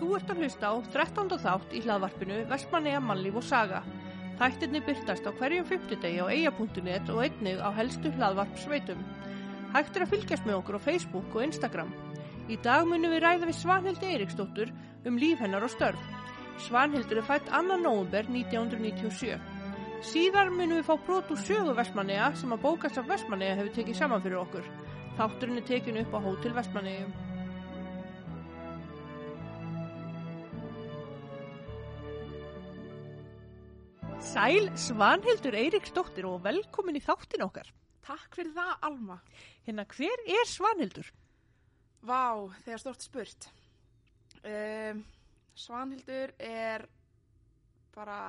[0.00, 1.34] Þú ert að hlusta á 13.
[1.42, 3.82] þátt í hlaðvarpinu Vestmanneja mannlíf og saga.
[4.40, 9.02] Þættirni byrtast á hverjum fymtudegi á eia.net og einnig á helstu hlaðvarpsveitum.
[9.74, 11.92] Hægt er að fylgjast með okkur á Facebook og Instagram.
[12.48, 14.72] Í dag munum við ræða við Svanhildi Eiríksdóttur
[15.04, 16.00] um líf hennar og störf.
[16.64, 17.60] Svanhildur er fætt 2.
[17.84, 19.36] november 1997.
[20.00, 24.00] Síðar munum við fá brot úr sögu Vestmanneja sem að bókast af Vestmanneja hefur tekið
[24.00, 24.64] saman fyrir okkur.
[25.20, 27.12] Þátturinn er tekin upp á Hótel Vestmannegjum.
[34.30, 37.66] Sæl Svanhildur Eiríksdóttir og velkomin í þáttin okkar.
[38.06, 39.16] Takk fyrir það, Alma.
[39.66, 41.08] Hérna, hver er Svanhildur?
[42.06, 43.48] Vá, þegar stort spurt.
[44.46, 45.02] Um,
[45.58, 46.86] Svanhildur er
[47.96, 48.20] bara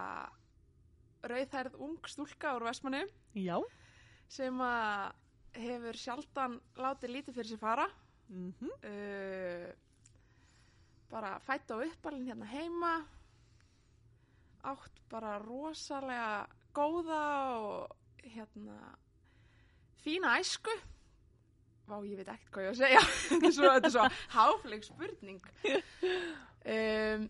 [1.22, 3.06] rauðhærð ung stúlka úr Vestmannu
[3.38, 3.62] Já.
[4.26, 5.14] sem að
[5.62, 7.90] hefur sjaldan látið lítið fyrir sér fara.
[8.32, 9.70] Mm Uh,
[11.12, 13.02] bara fætt á uppalinn hérna heima.
[14.62, 16.46] Átt bara rosalega
[16.76, 17.22] góða
[17.58, 18.78] og hérna
[20.04, 20.74] fína æsku.
[21.90, 23.02] Vá, ég veit ekkert hvað ég að segja.
[23.32, 25.42] þetta er svo, svo háfleg spurning.
[26.62, 27.28] Um,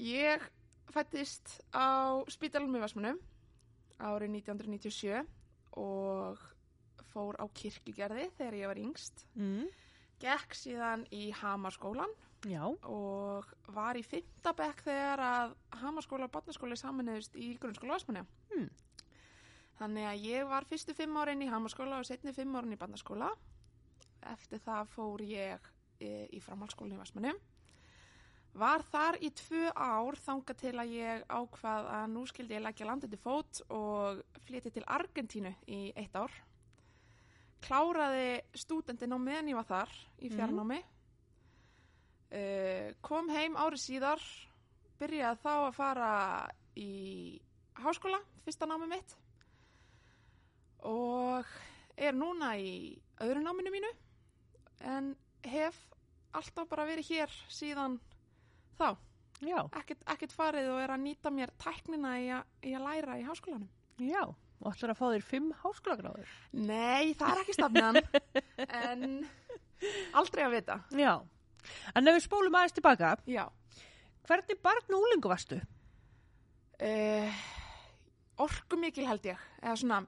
[0.00, 0.46] ég
[0.94, 3.18] fættist á spítalum í Vasmunum
[4.02, 5.22] árið 1997
[5.82, 6.40] og
[7.12, 9.26] fór á kirkjugerði þegar ég var yngst.
[9.36, 9.66] mm.
[10.22, 12.12] Gekk síðan í Hamarskólan
[12.48, 12.62] Já.
[12.66, 18.24] og var í fymtabekk þegar að Hamarskóla og Barnaskóli saminuðust í grunnskóla Vasmunja.
[18.50, 18.66] Hmm.
[19.78, 23.30] Þannig að ég var fyrstu fimm árin í Hamarskóla og setni fimm árin í Barnaskóla.
[24.32, 27.32] Eftir það fór ég e, í framhaldsskólinni í Vasmunni.
[28.58, 32.88] Var þar í tvö ár þanga til að ég ákvað að nú skildi ég leggja
[32.88, 36.34] landið til fót og flytti til Argentínu í eitt ár.
[37.62, 40.82] Kláraði stúdendin á meðan ég var þar í fjarnámi.
[42.32, 44.22] Uh, kom heim árið síðar,
[45.00, 46.12] byrjaði þá að fara
[46.80, 46.92] í
[47.82, 49.16] háskóla, fyrsta námi mitt
[50.88, 51.46] og
[52.00, 53.90] er núna í öðru náminu mínu
[54.82, 55.12] en
[55.46, 55.76] hef
[56.34, 57.98] alltaf bara verið hér síðan
[58.78, 58.96] þá.
[59.42, 59.58] Já.
[59.78, 63.26] Ekkert, ekkert farið og er að nýta mér tæknina í, a, í að læra í
[63.26, 63.68] háskólanum.
[64.02, 64.22] Já.
[64.62, 66.34] Og ætlar að fá þér fimm háskólagráður.
[66.54, 67.98] Nei, það er ekki stafnan,
[68.86, 69.06] en
[70.20, 70.76] aldrei að vita.
[70.94, 71.16] Já.
[71.94, 73.44] En ef við spólum aðeins tilbaka, Já.
[74.28, 75.60] hvernig barn og úlingu varstu?
[76.82, 77.42] Uh,
[78.42, 80.02] orku mikil held ég, eða svona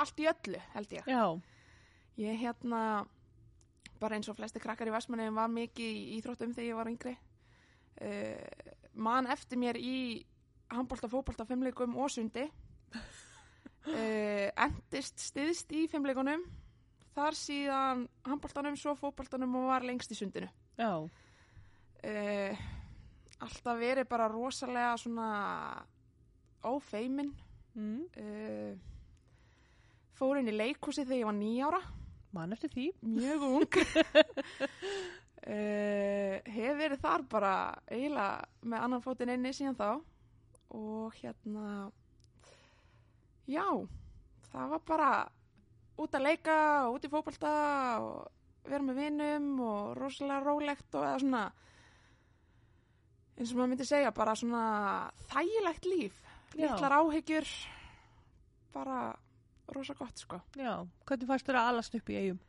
[0.00, 1.06] allt í öllu held ég.
[1.08, 1.24] Já.
[2.20, 2.80] Ég hérna,
[4.02, 7.14] bara eins og flesti krakkar í Vestmanni var mikið í íþróttum þegar ég var yngri.
[7.94, 10.24] Uh, man eftir mér í
[10.74, 12.44] handbólta, fótbólta, fimmleikum og sundi.
[13.84, 16.44] Uh, endist stiðst í fimmleikunum.
[17.14, 20.48] Þar síðan handbóltanum, svo fótbóltanum og var lengst í sundinu.
[22.04, 22.52] Uh,
[23.44, 25.28] alltaf verið bara rosalega svona
[26.64, 27.30] ófeimin.
[27.74, 28.06] Mm.
[28.16, 28.72] Uh,
[30.14, 31.82] fór inn í leikhúsi þegar ég var nýjára.
[32.34, 32.88] Man eftir því.
[33.06, 33.84] mjög ung uh,
[36.56, 37.52] hef verið þar bara
[37.86, 39.90] eiginlega með annan fótinn einni síðan þá
[40.74, 41.92] og hérna
[43.46, 43.66] já
[44.50, 45.10] það var bara
[46.02, 46.56] út að leika
[46.88, 47.52] og út í fótbolta
[48.02, 51.42] og vera með vinum og rosalega rólegt og eða svona
[53.34, 54.62] eins og maður myndi segja bara svona
[55.32, 56.20] þægilegt líf
[56.54, 57.48] litlar áhyggjur
[58.74, 58.98] bara
[59.74, 60.84] rosa gott sko Já.
[61.06, 62.40] Hvernig fannst þér að alast upp í eigum?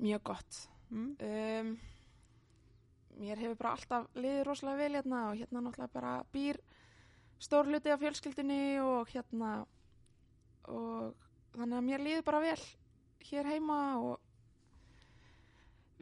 [0.00, 1.12] mjög gott Mm.
[1.22, 1.68] um,
[3.22, 6.56] mér hefur bara alltaf liðið rosalega vel hérna og hérna náttúrulega bara býr
[7.38, 9.50] stór hluti af fjölskyldinni og hérna
[10.66, 11.14] og
[11.54, 12.64] þannig að mér líður bara vel
[13.28, 14.18] hér heima og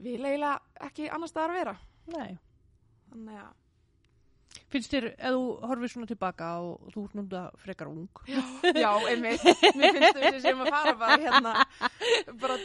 [0.05, 0.57] við leila
[0.89, 1.79] ekki annar staðar að vera
[2.15, 2.39] Nei.
[3.13, 3.57] þannig að
[4.69, 9.45] Finnst þér, ef þú horfir svona tilbaka og þú ert núnda frekar ung, já, einmitt,
[9.79, 11.53] mér finnst þau sem að fara bara hérna
[12.43, 12.57] bara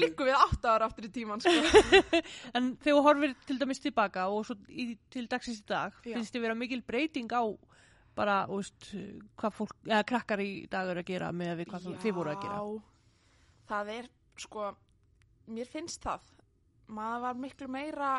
[0.00, 1.52] líku við átta ára aftur í tíman sko.
[2.56, 6.14] en þegar þú horfir til dæmis tilbaka og svo í, til dagsins í dag, Já.
[6.14, 7.44] finnst þér vera mikil breyting á
[8.16, 8.90] bara, veist,
[9.36, 12.46] hvað fólk, eða krakkar í dag eru að gera með við hvað þið voru að
[12.46, 12.62] gera?
[12.62, 14.10] Já, það er
[14.46, 14.70] sko,
[15.52, 16.32] mér finnst það
[16.88, 18.10] maður var miklu meira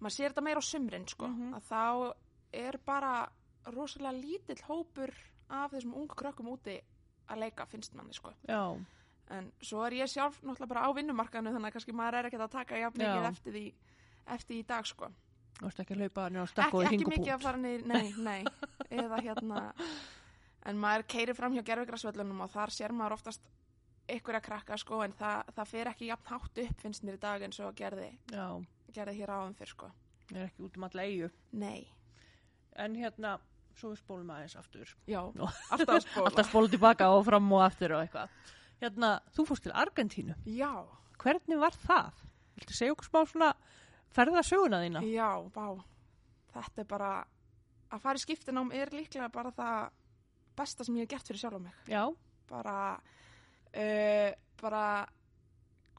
[0.00, 1.28] maður sér þetta meira á sumrin sko.
[1.28, 1.54] Mhm.
[1.54, 2.14] að þá
[2.52, 3.28] er bara
[3.70, 5.12] rosalega lítill hópur
[5.50, 6.80] af þessum ungu krökkum úti
[7.28, 8.32] að leika finnst manni sko.
[8.48, 8.76] Já,
[9.30, 12.46] en svo er ég sjálf náttúrulega bara á vinnumarkaðinu þannig að kannski maður er ekkert
[12.46, 13.64] að taka jafn mikið eftir því,
[14.26, 15.10] eftir í dag sko.
[15.60, 17.18] Þú veist ekki að hlaupa nýja á stakku ekki, og ekki hingupút.
[17.18, 18.44] mikið að fara niður, nei, nei.
[18.90, 19.74] Eða hérna
[20.66, 23.40] en maður keirir fram hjá gerfugrasvöllunum og þar sér maður oftast
[24.18, 27.42] að krakka sko en það, það fer ekki jafn hátt upp finnst mér í dag
[27.46, 28.46] eins og gerði, Já,
[28.92, 29.90] gerði hér áðum fyrr sko
[30.34, 31.30] er ekki út um alla eigu.
[31.52, 31.86] nei,
[32.76, 33.38] En hérna,
[33.76, 34.92] svo við spólum aðeins aftur.
[35.06, 35.20] já,
[35.72, 38.28] alltaf að spóla Alltaf spóla tilbaka og fram og aftur og eitthvað.
[38.80, 40.34] Hérna, þú fórst til Argentínu.
[40.46, 40.72] já,
[41.20, 42.12] Hvernig var það?
[42.56, 43.50] Viltu segja okkur smá svona
[44.14, 45.02] ferðasöguna þína?
[45.10, 45.82] já, vá
[46.54, 47.10] þetta er bara
[47.90, 49.90] að fara í skiptinám er líklega bara það
[50.58, 52.06] besta sem ég hef gert fyrir sjálf mig Já,
[52.50, 52.74] bara
[53.74, 54.30] uh,
[54.60, 54.84] bara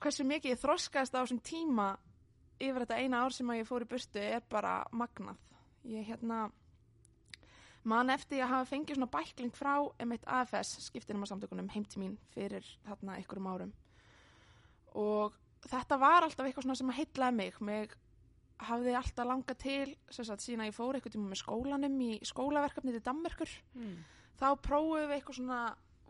[0.02, 1.92] hversu mikið ég þroskaðist á þessum tíma
[2.62, 5.40] yfir þetta eina ár sem að ég fór í burtu er bara magnað.
[5.90, 6.48] Ég hérna
[7.88, 9.74] man eftir að hafa fengið svona bækling frá
[10.04, 13.74] M1 AFS skiptinum að samtökunum heim til mín fyrir þarna einhverjum árum.
[14.98, 17.62] Og þetta var alltaf eitthvað svona sem að heitlaði mig.
[17.66, 17.96] Mig
[18.70, 22.12] hafði alltaf langað til sem sagt síðan að ég fór eitthvað tíma með skólanum í
[22.30, 23.96] skólaverkefni til Danmerkur mm.
[24.38, 25.62] þá prófum við eitthvað svona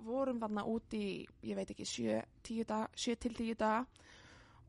[0.06, 3.86] vorum þarna út í, ég veit ekki 7 til 10 daga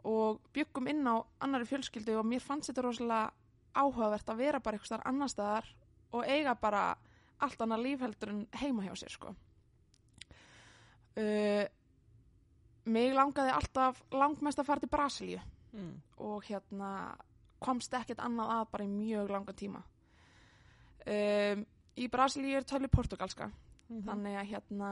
[0.05, 3.32] og byggum inn á annari fjölskyldu og mér fannst þetta rosalega
[3.75, 5.69] áhugavert að vera bara eitthvað annar staðar
[6.12, 6.96] og eiga bara
[7.43, 9.31] allt annað lífheldur en heima hjá sér sko
[11.17, 11.64] uh,
[12.84, 15.40] mig langaði alltaf langmest að fara til Brasilíu
[15.73, 15.94] Mm.
[16.20, 17.14] og hérna
[17.64, 19.79] komst ekkert annað að bara í mjög langan tíma
[21.08, 21.62] um,
[21.96, 23.46] í Brasilíu er tölu portugalska
[23.88, 24.02] Mhm.
[24.05, 24.90] þannig að hérna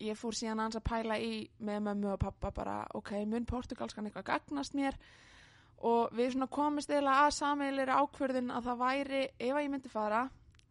[0.00, 4.06] ég fór síðan aðeins að pæla í með mömmu og pappa bara ok, mun portugalskan
[4.08, 4.96] eitthvað gagnast mér
[5.84, 9.88] og við svona komist eiginlega að sameilir ákverðin að það væri ef að ég myndi
[9.92, 10.22] fara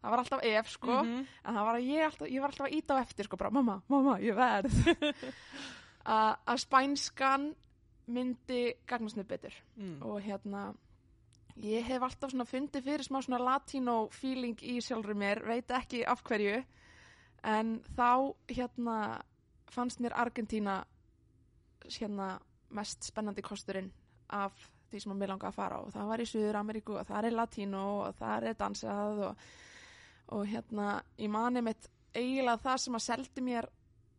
[0.02, 1.26] það var alltaf ef sko Mhm.
[1.44, 3.50] en það var að ég, alltaf, ég var alltaf að íta á eftir sko bara
[3.50, 4.74] mamma, mamma, ég verð
[6.04, 7.54] að spænskan
[8.06, 10.02] myndi gagnast mér betur Mm.
[10.02, 10.74] og hérna
[11.62, 16.04] ég hef alltaf svona fundið fyrir smá svona latino feeling í sjálfur mér veit ekki
[16.06, 16.64] af hverju
[17.44, 18.98] en þá hérna
[19.74, 20.78] fannst mér Argentína
[21.84, 22.38] hérna
[22.74, 23.90] mest spennandi kosturinn
[24.32, 24.54] af
[24.90, 27.36] því sem mér langa að fara og það var í Suður Ameríku og það er
[27.36, 29.44] latino og það er dansað og,
[30.36, 30.88] og hérna
[31.18, 33.68] í manni mitt eiginlega það sem að seldi mér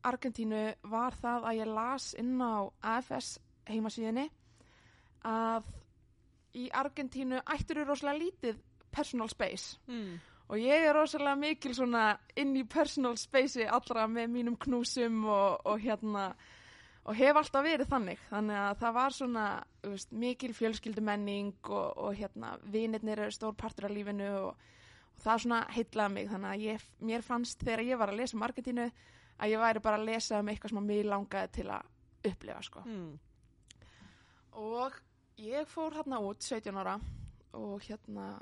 [0.05, 0.61] Argentínu
[0.91, 4.27] var það að ég las inn á AFS heimasíðinni
[5.25, 5.71] að
[6.55, 8.61] í Argentínu ættur eru rosalega lítið
[8.93, 10.19] personal space Mm.
[10.45, 15.65] Og ég er rosalega mikil svona inn í personal space allra með mínum knúsum og,
[15.65, 16.29] og hérna
[17.05, 18.21] og hef alltaf verið þannig.
[18.31, 19.47] Þannig að það var svona
[19.85, 24.63] veist, mikil fjölskyldumenning og, og hérna vinirnir eru stór partur af lífinu og,
[25.13, 26.31] og það svona heitlaði mig.
[26.31, 28.87] Þannig að ég, mér fannst þegar ég var að lesa um Argentínu
[29.35, 31.93] að ég væri bara að lesa um eitthvað sem mig langaði til að
[32.25, 32.81] upplifa sko.
[32.85, 33.13] Mm.
[34.55, 34.95] og
[35.37, 36.95] ég fór hérna út 17 ára
[37.53, 38.39] og hérna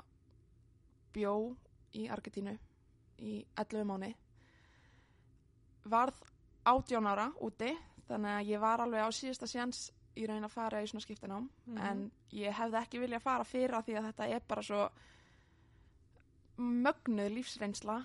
[1.12, 1.56] bjó
[1.94, 2.56] í Argentínu
[3.18, 4.12] í 11 mánu
[5.84, 6.16] varð
[6.64, 7.70] 18 ára úti
[8.08, 11.48] þannig að ég var alveg á síðasta sjans í raun að fara í svona skiptinám
[11.66, 11.78] Mhm.
[11.78, 14.88] en ég hefði ekki viljað fara fyrra því að þetta er bara svo
[16.58, 17.96] mögnuð lífsreynsla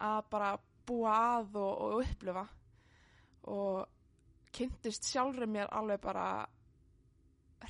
[0.00, 0.50] að bara
[0.86, 2.44] búa að og, og upplifa
[3.50, 3.86] og
[4.52, 6.46] kynntist sjálfur mér alveg bara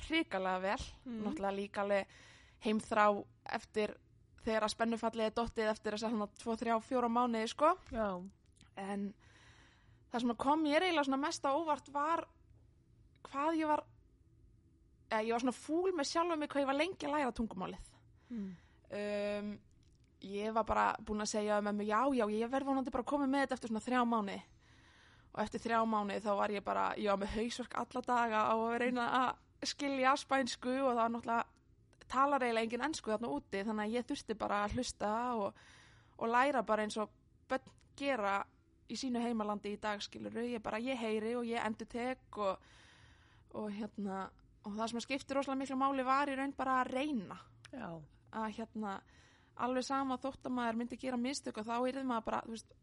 [0.07, 1.23] hrikalega vel Mhm.
[1.23, 2.07] náttúrulega líka alveg
[2.65, 3.95] heimþrá eftir
[4.47, 8.07] þegar að spennufallið er dottið eftir þess að svona 2, 3, 4 mánuði sko Já.
[8.87, 9.05] en
[10.11, 12.23] það sem kom mér eiginlega svona mest á óvart var
[13.27, 13.83] hvað ég var
[15.11, 17.93] eða ég var svona fúl með sjálfum mig hvað ég var lengi að læra tungumálið
[18.27, 18.47] Mm.
[18.91, 19.51] um,
[20.27, 23.11] ég var bara búin að segja með mig já, já, ég verð vonandi bara að
[23.13, 24.35] koma með þetta eftir svona þrjá mánu
[25.31, 28.55] og eftir þrjá mánu þá var ég bara, ég var með hausverk alla daga á
[28.57, 31.45] að reyna að skilja spænsku og það var náttúrulega
[32.11, 35.61] talar eiginlega engin ennsku þarna úti þannig að ég þurfti bara að hlusta og,
[36.17, 37.11] og læra bara eins og
[37.49, 38.39] börn gera
[38.87, 42.61] í sínu heimalandi í dag skiluru, ég bara, ég heyri og ég endur tek og,
[43.59, 44.27] og hérna
[44.67, 47.37] og það sem að skipti rosalega miklu máli var í raun bara að reyna
[47.71, 47.89] Já.
[48.31, 48.97] að hérna
[49.63, 52.75] alveg sama þótt að maður myndi gera mistök og þá yrði maður bara þú veist,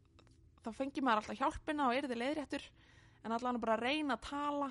[0.64, 2.66] þá fengi maður alltaf hjálpina og yrði leiðréttur
[3.24, 4.70] en allan bara að reyna að tala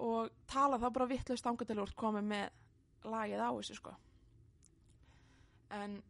[0.00, 2.58] og tala þá bara vittlust ángatilúrt komið með
[3.04, 3.94] lagið á þessu sko
[5.70, 6.00] en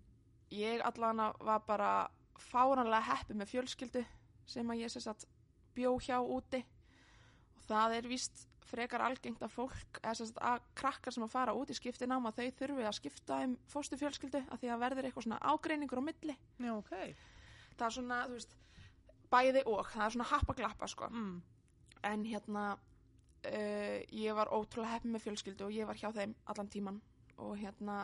[0.50, 1.90] ég allan var bara
[2.40, 4.04] fáranlega heppi með fjölskyldu
[4.50, 5.26] sem að ég sem sagt
[5.76, 6.62] bjó hjá úti
[7.58, 11.32] og það er víst frekar algengt að fólk eða sem sagt að krakkar sem að
[11.34, 14.82] fara út í skiptinám að þau þurfi að skipta um fóstu fjölskyldu að því að
[14.84, 16.92] verður eitthvað svona ágreiningur á milli Já, ok.
[17.76, 18.54] það er svona, þú veist,
[19.30, 21.42] bæði og það er svona happa-glappa sko Mm.
[22.02, 22.64] en hérna
[23.46, 27.00] uh, ég var ótrúlega heppin með fjölskyldu og ég var hjá þeim allan tíman
[27.40, 28.02] og hérna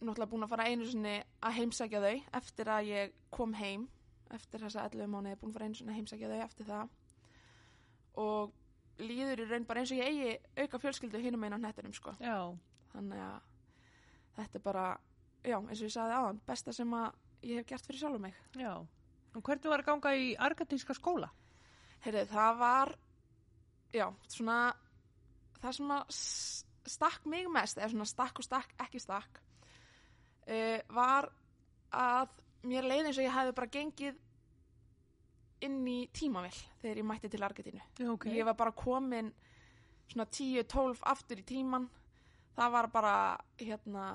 [0.00, 3.88] náttúrulega búin að fara einu sinni að heimsækja þau eftir að ég kom heim
[4.32, 6.96] eftir þessa 11 mánuði búin að fara einu sinni að heimsækja þau eftir það
[8.24, 8.56] og
[9.00, 12.16] líður í raun bara eins og ég eigi auka fjölskyldu hinum einn á nettinum sko
[12.20, 12.50] Já.
[12.94, 13.38] þannig að
[14.40, 14.86] þetta er bara,
[15.44, 18.40] já, eins og ég sagði aðan, besta sem að ég hef gert fyrir sjálfum mig.
[18.58, 18.72] Já.
[19.36, 21.30] Og hvernig var að ganga í argentinska skóla?
[22.04, 22.92] Heyrðu, það var,
[23.94, 24.58] já, svona,
[25.60, 26.16] það sem að
[26.90, 29.40] stakk mig mest, eða svona stakk og stakk, ekki stakk,
[30.48, 31.30] uh, var
[31.90, 32.34] að
[32.70, 34.18] mér leið eins og ég hefði bara gengið
[35.64, 37.82] inn í tímavill þegar ég mætti til Argentínu.
[38.14, 38.28] Ok.
[38.32, 39.30] Ég var bara komin
[40.10, 41.88] svona 10-12 aftur í tíman.
[42.56, 43.14] Það var bara,
[43.60, 44.06] hérna,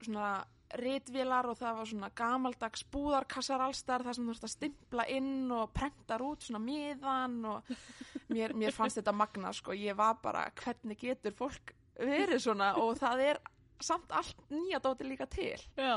[0.00, 0.30] svona
[0.78, 5.50] ritvélar og það var svona gamaldags búðarkassar allstar þar sem þú ert að stimpla inn
[5.54, 7.72] og prentar út svona miðan og
[8.34, 9.74] mér, mér fannst þetta magna sko.
[9.74, 13.42] Ég var bara, hvernig getur fólk verið svona og það er
[13.80, 15.58] samt allt nýja dóti líka til.
[15.76, 15.96] Já.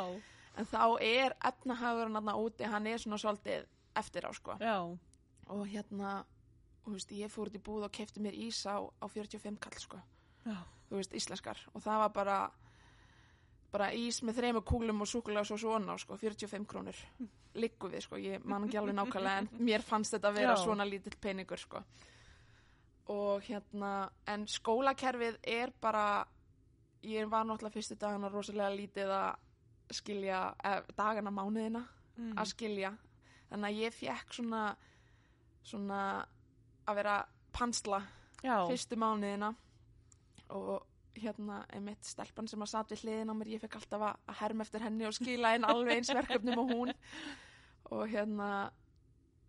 [0.58, 3.66] En þá er efnahagurinn aðna úti, hann er svona svolítið
[3.98, 4.78] eftir á sko Já.
[5.50, 6.24] og hérna
[6.84, 9.80] þú veist, ég fór út í búð og kefti mér ís á, á 45 kall
[9.80, 10.00] sko,
[10.46, 10.58] Já.
[10.90, 12.38] þú veist, íslenskar og það var bara
[13.74, 17.00] bara ís með þremur kúlum og súkulega svo svona sko, 45 krónur
[17.58, 20.64] liggu við sko, ég man ekki alveg nákvæmlega en mér fannst þetta að vera Já.
[20.64, 21.82] svona lítill peningur sko
[23.14, 26.24] og hérna, en skólakerfið er bara
[27.04, 29.36] ég var náttúrulega fyrstu dagana rosalega lítið að
[29.94, 31.84] skilja, eh, dagana mánuðina
[32.18, 32.36] Mm.
[32.38, 32.92] að skilja
[33.50, 34.76] þannig að ég fekk svona
[35.64, 36.26] svona
[36.88, 38.04] að vera pansla
[38.44, 38.68] Já.
[38.70, 39.56] fyrstu mánuðina
[40.50, 40.84] og
[41.20, 44.66] hérna einmitt stelpan sem að satt við hliðin á mér ég fekk alltaf að herma
[44.66, 46.94] eftir henni og skila inn alveg eins verkefnum og hún.
[47.94, 48.50] Og hérna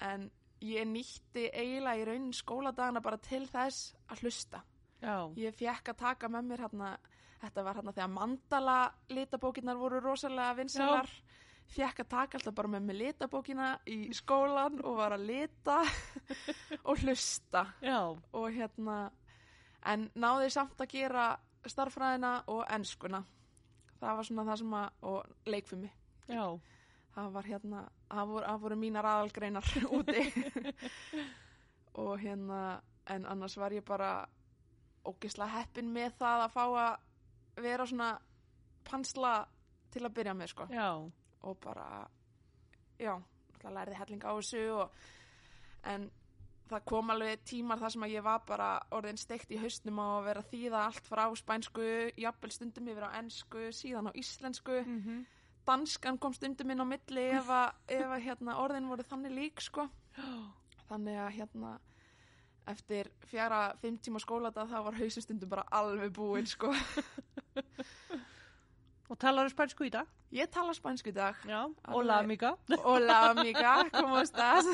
[0.05, 0.29] en
[0.65, 4.65] ég nýtti eiginlega í raunin skóladagana bara til þess að hlusta.
[5.05, 5.29] Já.
[5.37, 6.91] ég fekk að taka með mér hérna,
[7.43, 8.77] þetta var hérna þegar mandala
[9.13, 11.11] litabókinar voru rosalega vinsalar
[11.75, 15.81] fekk að taka alltaf bara með mér litabókina í skólan og var að lita
[16.89, 17.67] og hlusta.
[17.85, 18.01] Já.
[18.15, 19.11] og hérna
[19.85, 21.27] en náði samt að gera
[21.73, 23.23] starffræðina og enskuna
[24.01, 25.91] það var svona það sem að og leikfumi
[26.29, 26.47] Já.
[27.15, 30.25] það var hérna, það voru, það voru mínar aðalgreinar úti
[32.03, 32.61] og hérna
[33.15, 34.13] en annars var ég bara
[35.05, 38.11] ógisla heppin með það að fá að vera svona
[38.89, 39.35] pansla
[39.93, 40.89] til að byrja með sko Já.
[41.45, 41.89] og bara
[42.99, 43.15] já,
[43.61, 45.05] það lærði helling á þessu og,
[45.93, 46.09] en
[46.71, 50.07] það kom alveg tímar þar sem að ég var bara orðin steikt í haustnum á
[50.07, 55.01] að vera þýða allt frá spænsku, jafnvel stundum yfir á ensku, síðan á íslensku Mm
[55.03, 55.25] -hmm.
[55.67, 59.89] danskan kom stundum inn á milli ef að, hérna, orðin voru þannig lík sko.
[60.89, 61.81] þannig að hérna
[62.67, 66.73] eftir fjara, fimm tíma skólata þá var hausustundum bara alveg búinn sko.
[69.15, 70.09] Og talar spænsku í dag?
[70.35, 71.61] ég tala spænsku í dag Já.
[71.87, 72.49] Hola, amiga.
[72.83, 74.67] Hola amiga, ¿cómo estás?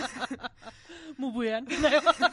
[1.19, 1.67] Muy bien.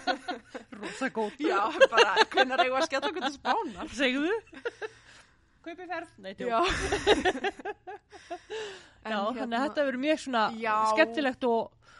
[0.79, 1.35] Rosa gótt.
[1.43, 3.91] Já, bara, hvernig eigum við að skella okkur til spánar?
[3.91, 4.31] Segðu?
[5.65, 6.13] Kaupi ferð?
[6.23, 6.47] Nei, tjó.
[6.47, 6.61] Já.
[9.03, 10.75] Já, En þannig hérna- að þetta verður mjög svona Já.
[10.93, 11.91] skemmtilegt og,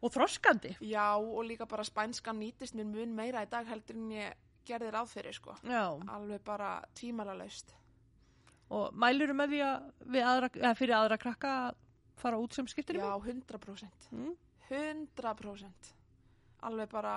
[0.00, 0.72] og þroskandi.
[0.94, 4.32] Já, og líka bara spænskan nýtist mér mun meira í dag heldur en ég
[4.64, 5.58] gerði ráð fyrir, sko.
[5.68, 5.84] Já.
[6.08, 7.76] Alveg bara tímalalaust.
[8.70, 11.78] Og mæluru með því að aðra, eða fyrir aðra krakka að
[12.20, 14.10] fara út sem skiptir Já, 100%.
[14.14, 14.34] Mm.
[14.68, 15.90] 100%.
[16.68, 17.14] Alveg bara,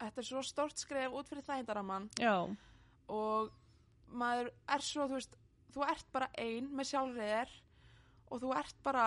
[0.00, 2.08] þetta er svo stort skref út fyrir þægindaramann
[3.12, 3.50] og
[4.14, 5.36] maður er svo, þú veist,
[5.74, 7.54] þú ert bara ein með sjálfrið þér
[8.30, 9.06] og þú ert bara,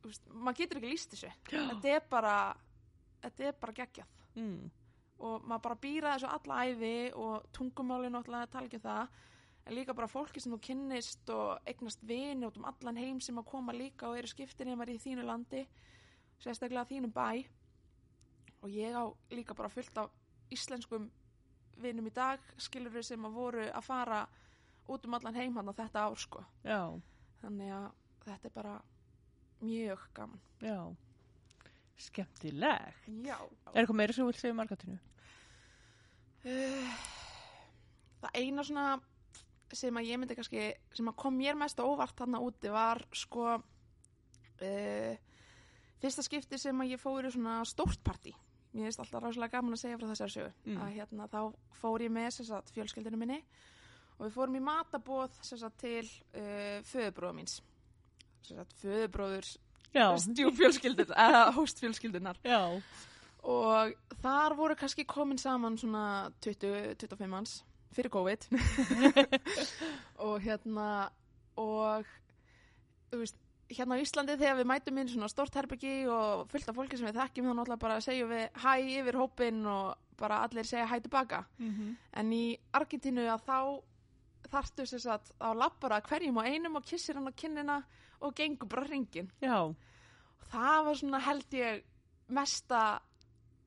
[0.00, 1.32] þú veist, maður getur ekki líst þessu.
[1.52, 2.34] Þetta er bara,
[3.22, 4.14] þetta er bara geggjað.
[4.38, 4.70] Mm.
[5.18, 9.16] og maður bara býra þessu alla æfi og tungumálinu náttúrulega tala ekki um það
[9.68, 13.36] en líka bara fólki sem þú kynnist og eignast vini út um allan heim sem
[13.36, 15.66] að koma líka og eru skiptinheimar í þínu landi
[16.40, 17.44] sérstaklega þínum bæ
[18.62, 20.10] og ég á líka bara fullt af
[20.54, 21.10] íslenskum
[21.82, 24.22] vinum í dag skilur sem að voru að fara
[24.88, 26.96] út um allan heim hann á þetta ár sko Já.
[27.42, 27.90] þannig að
[28.24, 28.78] þetta er bara
[29.60, 30.80] mjög gaman Já.
[31.98, 32.94] Skemmtileg.
[33.26, 33.36] Já
[33.74, 34.98] Er eitthvað meira sem þú vilt segja um margatinu?
[36.46, 36.98] Uh,
[38.22, 38.84] það eina svona
[39.76, 43.58] sem að ég myndi kannski sem að kom mér mest óvart þarna úti var sko
[44.62, 45.14] uh,
[46.02, 48.32] fyrsta skipti sem að ég fór í svona stórt partí
[48.72, 50.80] mér finnst alltaf ráðslega gaman að segja frá þessari sögu Mm.
[50.84, 51.40] að hérna þá
[51.80, 53.38] fór ég með sagt, fjölskyldinu minni
[54.18, 57.60] og við fórum í matabóð sagt, til uh, föðubróða míns
[58.42, 59.48] sem sagt, föðubróður
[59.94, 60.12] Já.
[60.20, 62.60] stjúfjölskyldunar eða hóstfjölskyldunar Já.
[63.42, 67.62] og þar voru kannski komin saman svona 20-25 manns
[67.96, 68.46] fyrir COVID
[70.26, 70.88] og hérna
[71.58, 72.06] og
[73.10, 76.76] þú veist hérna á Íslandi þegar við mætum inn svona stort herbyggi og fullt af
[76.78, 80.64] fólki sem við þekkjum þá náttúrulega bara segjum við hæ yfir hópin og bara allir
[80.66, 81.96] segja hæ tilbaka Mm -hmm.
[82.12, 83.82] en í Argentínu að þá
[84.48, 87.82] þarftu sér satt á labbara hverjum og einum og kissir hann á kinnina
[88.20, 89.30] og gengur bara hringin.
[89.42, 89.74] Já,
[90.50, 91.82] Það var svona held ég
[92.28, 93.00] mesta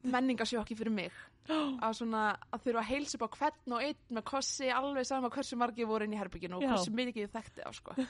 [0.03, 1.11] menningasjokki fyrir mig.
[1.85, 5.31] Að svona að þurfa að heilsa upp á hvern og einn með kossi alveg sama
[5.33, 7.95] hversu margir voru inn í herbygginu og hversu mikið ég þekkti á sko.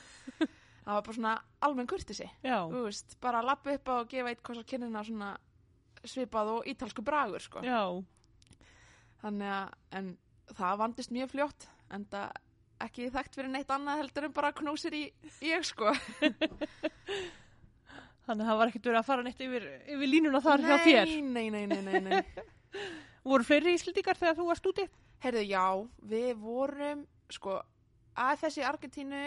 [0.82, 2.26] Það var bara svona almenn kurtisi.
[2.88, 5.36] veist, bara að lappa upp á og gefa eitt koss á kinnina svona
[6.02, 7.62] svipað og ítalsku bragur sko.
[7.62, 7.84] já,
[9.22, 10.08] Þannig að, en
[10.58, 12.32] það vandist mjög fljótt, en það
[12.82, 15.04] ekki þekkt fyrir neitt annað heldur en bara knúsir í
[15.46, 15.94] ég, sko.
[18.26, 21.14] þannig að það var ekkert verið að fara neitt yfir, yfir línuna þar hjá þér.
[21.30, 22.24] Nei, nei, nei, nei, nei.
[23.24, 24.86] Voru fleiri íslendingar þegar þú varst úti?
[25.22, 25.66] Herðu, já,
[26.10, 27.60] við vorum, sko,
[28.18, 29.20] AFS í Argentínu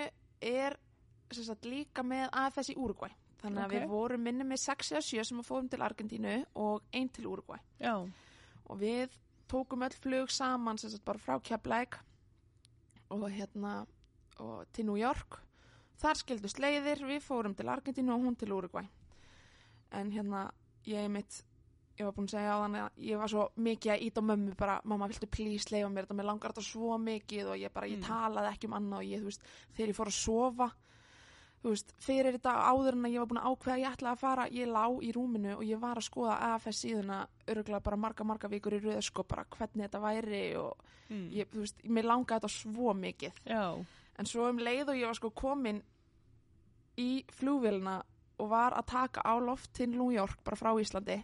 [0.45, 0.77] er
[1.35, 3.11] sagt, líka með AFS í Uruguay.
[3.43, 3.75] Þannig að Ok.
[3.75, 7.27] við vorum minni með 6 eða 7 sem að fórum til Argentínu og einn til
[7.27, 7.59] Uruguay.
[7.81, 7.95] Já,
[8.67, 9.11] og við
[9.49, 11.99] tókum öll flug saman sem sagt bara frá Keflæk
[13.11, 13.87] og hérna
[14.41, 15.39] og til New York
[16.01, 18.89] þar skildust leiðir, við fórum til Argentínu og hún til Uruguay
[19.93, 20.51] en hérna
[20.87, 21.43] ég mitt
[21.99, 24.23] ég var búin að segja á þannig að ég var svo mikið að ít á
[24.31, 27.73] mömmu bara, mamma viltu please leifa mér þetta, mér langar þetta svo mikið og ég
[27.73, 28.09] bara, ég Mm.
[28.09, 29.43] talaði ekki um annað og ég, þú veist,
[29.77, 30.69] þegar ég fór að sofa
[31.65, 34.13] þú veist, fyrir þetta áður en að ég var búin að ákveða að ég ætlaði
[34.13, 37.97] að fara ég lá í rúminu og ég var að skoða AFS síðuna örgulega bara
[37.97, 41.29] marga, marga vikur í röð sko bara hvernig þetta væri og mm.
[41.33, 43.65] ég, þú veist, mér langaði þetta svo mikið já,
[44.19, 45.81] en svo um leið og ég var sko komin
[47.01, 48.03] í flugvélina
[48.43, 51.23] og var að taka á loft til New York bara frá Íslandi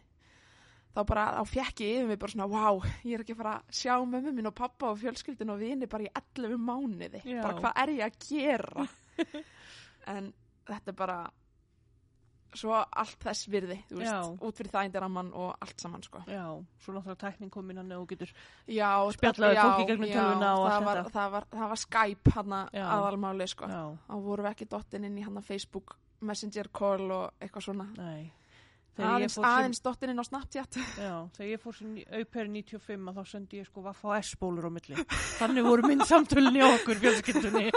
[0.95, 3.57] þá bara, þá fekk ég yfir mig bara svona wow, ég er ekki að fara
[3.59, 7.43] að sjá mömmu minn og pappa og fjölskyldin og vini bara í 11 mánuði, Já.
[7.45, 8.89] bara hvað er ég að gera
[10.15, 10.33] en
[10.71, 11.21] þetta er bara
[12.57, 16.43] svo allt þess virði, þú veist, út fyrir amman og allt saman sko já,
[16.83, 18.33] svo náttúrulega tækning kom inn hann og getur,
[18.67, 21.15] Já, Spjallaðu já, fólki gegnum já, tölvuna og allt þetta.
[21.15, 23.71] það var, það var Skype hann aðalmáli sko.
[23.71, 27.87] já, þá vorum við ekki dottin inn í hann Facebook Messenger call og eitthvað svona
[27.97, 28.33] nei.
[29.01, 33.31] Aðeins, aðeins dottin inn á Snapchat Já, þegar ég fór sem auper 95 að þá
[33.31, 35.05] sendi ég sko vaffa S-bólur á milli.
[35.41, 37.71] Þannig voru minn samtölun í okkur fjölskyldunni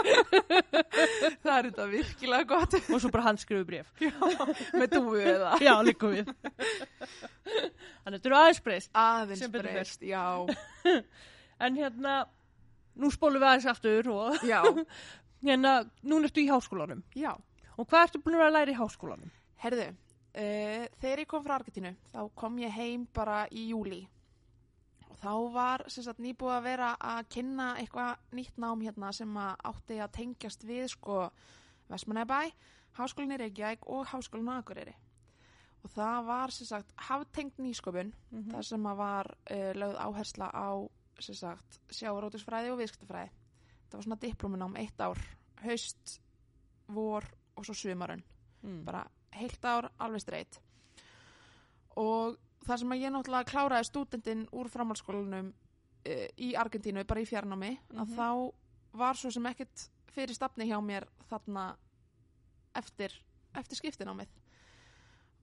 [1.44, 3.92] það er þetta virkilega gott og svo bara handskrifu bref.
[4.74, 6.28] með dúu eða Já, líka við.
[8.04, 8.90] Þannig þetta eru aðeins breyst.
[8.92, 10.24] aðeins breyst, já,
[11.64, 12.18] En hérna,
[12.98, 14.36] nú spólum við aðeins aftur og
[15.46, 17.00] hérna, núna ertu í háskólanum.
[17.16, 17.32] já
[17.78, 19.30] Og hvað ertu búin að læra í háskólanum?
[19.64, 19.86] herðu,
[20.34, 24.02] uh, þegar ég kom frá Argentínu þá kom ég heim bara í júli
[25.08, 29.54] og þá var sagt nýbúið að vera að kynna eitthvað nýtt nám hérna sem að
[29.70, 31.20] átti að tengjast við sko
[31.90, 32.50] Vestmannaebæ,
[32.96, 34.94] Háskólinni Reykjavík og Háskólinu Akureyri.
[35.84, 40.48] Og það var sem sagt haftengt nýsköpun Mm þar sem að var uh, lögð áhersla
[40.48, 40.68] á
[41.20, 43.30] sem sagt sjávarótusfræði og viðskiptafræði.
[43.90, 45.20] Það var svona diplomin ám eitt ár
[45.62, 46.20] haust,
[46.88, 48.24] vor og svo sumarun
[48.64, 48.84] Mm.
[48.84, 49.04] bara
[49.38, 50.60] heilt ár alveg streitt
[52.00, 57.28] og það sem að ég náttúrulega kláraði stúdendin úr framhaldsskólanum uh, í Argentínu, bara í
[57.28, 58.16] fjarnámi að Mhm.
[58.16, 58.52] þá
[58.94, 61.74] var svo sem ekkert fyrir stafni hjá mér þarna
[62.78, 63.12] eftir,
[63.54, 64.28] eftir skiptinámið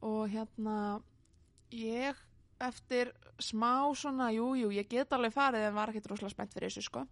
[0.02, 1.02] og hérna
[1.72, 2.16] ég
[2.62, 6.70] eftir smá svona, jú, jú, ég get alveg farið en var ekkert rosalega spennt fyrir
[6.70, 7.06] þessu sko.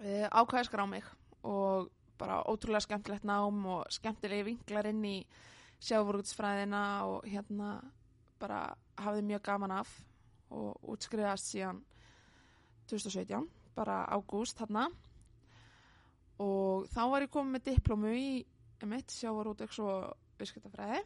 [0.00, 1.04] Uh, ákvæði skrá mig
[1.44, 5.26] og bara ótrúlega skemmtilegt nám og skemmtilegi vinklar inn í
[5.80, 7.78] sjáfórútsfræðina og hérna
[8.40, 8.62] bara
[9.00, 9.92] hafði mjög gaman af
[10.50, 11.80] og útskriðast síðan
[12.90, 14.88] 2017, bara ágúst þarna.
[16.40, 18.30] Og þá var ég komið með diplomu í
[18.88, 21.02] mitt sjávarútvegs og viðskiptafræði.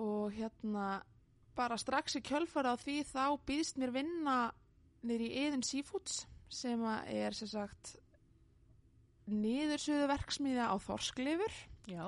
[0.00, 0.86] Og hérna
[1.56, 4.36] bara strax í kjölfara á því þá býðst mér vinna
[5.04, 7.96] niður í Eðin Seafoods sem er sem sagt
[9.28, 11.52] niðursuðu verksmiðja á Þorsklifur
[11.90, 12.06] Já,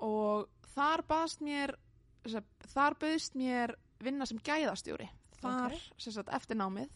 [0.00, 1.74] og þar baðst mér
[2.74, 5.08] þar bauðst mér vinna sem gæðastjóri.
[5.40, 5.80] Þar Ok.
[5.98, 6.90] sem sagt eftir námið.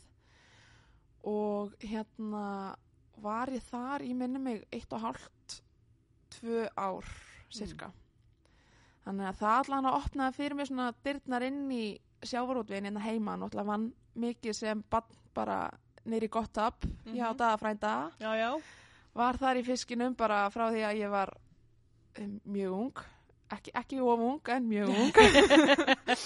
[1.25, 2.75] Og hérna
[3.23, 5.61] var ég þar í minni mig eitt og hálft
[6.35, 7.05] tvö ár
[7.55, 7.93] cirka
[9.05, 11.85] þannig að það allan að opnaði fyrir mér svona dyrnar inn í
[12.25, 13.37] sjávarútvegin innan heima.
[13.37, 15.71] Náttúrulega vann mikið sem bann bara
[16.09, 17.15] nýri gott upp Mhm.
[17.15, 18.61] hjá dagafrænda já, já.
[19.15, 21.33] var þar í fiskinum bara frá því að ég var
[22.45, 23.05] mjög ung.
[23.55, 25.13] Ekki, ekki of ung en mjög ung.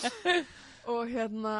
[0.92, 1.56] Og hérna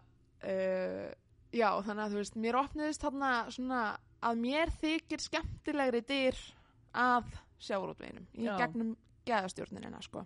[0.00, 1.08] uh,
[1.52, 3.82] já þannig að þú veist mér opniðist þarna svona
[4.24, 6.38] að mér þykir skemmtilegri dyr
[6.96, 7.28] að
[7.60, 8.54] sjáurútveginum í Já.
[8.60, 8.94] gegnum
[9.28, 10.24] geðastjórninina sko.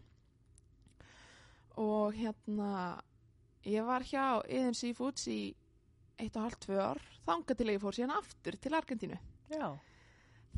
[1.83, 3.01] Og hérna
[3.67, 5.40] ég var hjá Yðin Seafoods í
[6.21, 7.03] eitt og hálft tvö ár.
[7.27, 9.19] Þanga til að ég fór síðan aftur til Argentínu.
[9.51, 9.75] Já.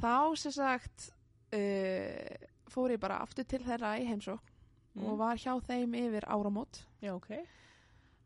[0.01, 1.09] þá sem sagt
[1.57, 2.35] uh,
[2.72, 4.52] fór ég bara aftur til þeirra í heimsók
[4.96, 5.11] Mm.
[5.11, 7.26] og var hjá þeim yfir áramót Já, ok.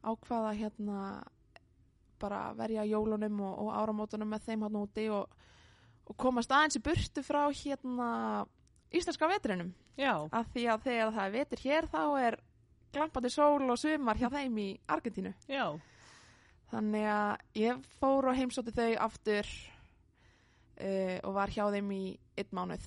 [0.06, 0.98] ákvaða hérna
[2.20, 5.26] bara verja jólunum og, og áramótunum með þeim hann úti og,
[6.06, 8.46] og komast aðeins í burtu frá hérna
[8.94, 10.14] íslenska vetrinum Já.
[10.30, 12.38] af því að þegar það er vetur hér þá er
[12.94, 15.66] glampandi sól og sumar hjá þeim í Argentínu Já.
[16.70, 19.50] þannig að ég fór og heimsótti þau aftur
[20.80, 22.02] uh, og var hjá þeim í
[22.38, 22.86] einn mánuð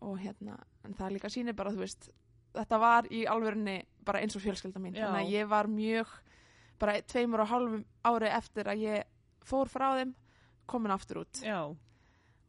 [0.00, 2.10] og hérna, en það líka sýnir bara þú veist,
[2.56, 5.06] þetta var í alvörinni bara eins og fjölskylda mín Já.
[5.06, 6.14] þannig að ég var mjög,
[6.80, 9.04] bara tveimur og hálfum ári eftir að ég
[9.46, 10.14] fór frá þeim,
[10.70, 11.60] komin aftur út Já.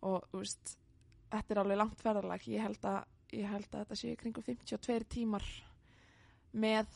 [0.02, 0.78] og þú veist,
[1.32, 3.04] þetta er alveg langt ferðarlag ég held að,
[3.36, 5.48] ég held að þetta sé kringum 52 tímar
[6.52, 6.88] með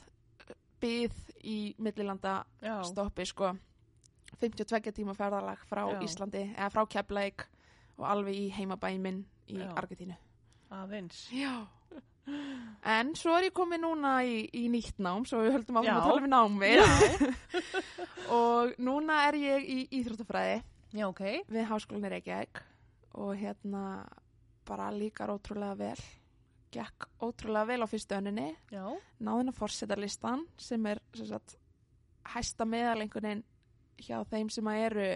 [0.82, 2.82] byð í millilanda Já.
[2.84, 3.54] stoppi sko
[4.42, 5.86] 52 tíma ferðarlag frá.
[6.04, 7.46] Íslandi eða frá Keflæk
[7.96, 9.70] og alveg í heimabæin minn í Já.
[10.76, 11.26] Aðeins.
[11.34, 11.66] Já
[12.86, 16.08] En svo er ég komið núna í, í nýtt nám svo við höldum áfram að
[16.08, 17.66] tala um námið Já.
[18.40, 20.56] og núna er ég í Íþróttafræði
[20.96, 21.22] Já, ok.
[21.52, 22.62] við Háskólinni Reykjavík
[23.22, 23.84] og hérna
[24.66, 26.06] bara líkar ótrúlega vel
[26.74, 28.86] gekk ótrúlega vel á fyrstu önninni Já.
[29.22, 31.58] náðin að forseta listan sem er sem sagt,
[32.34, 33.46] hæsta meðalengunin
[34.02, 35.12] hjá þeim sem eru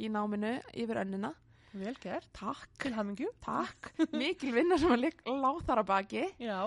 [0.00, 1.32] í náminu yfir önnina
[1.72, 2.26] Vel gert.
[2.34, 3.28] takk, Til hamingju.
[3.44, 6.58] takk mikil vinna sem að ligg- lá þar að baki Já.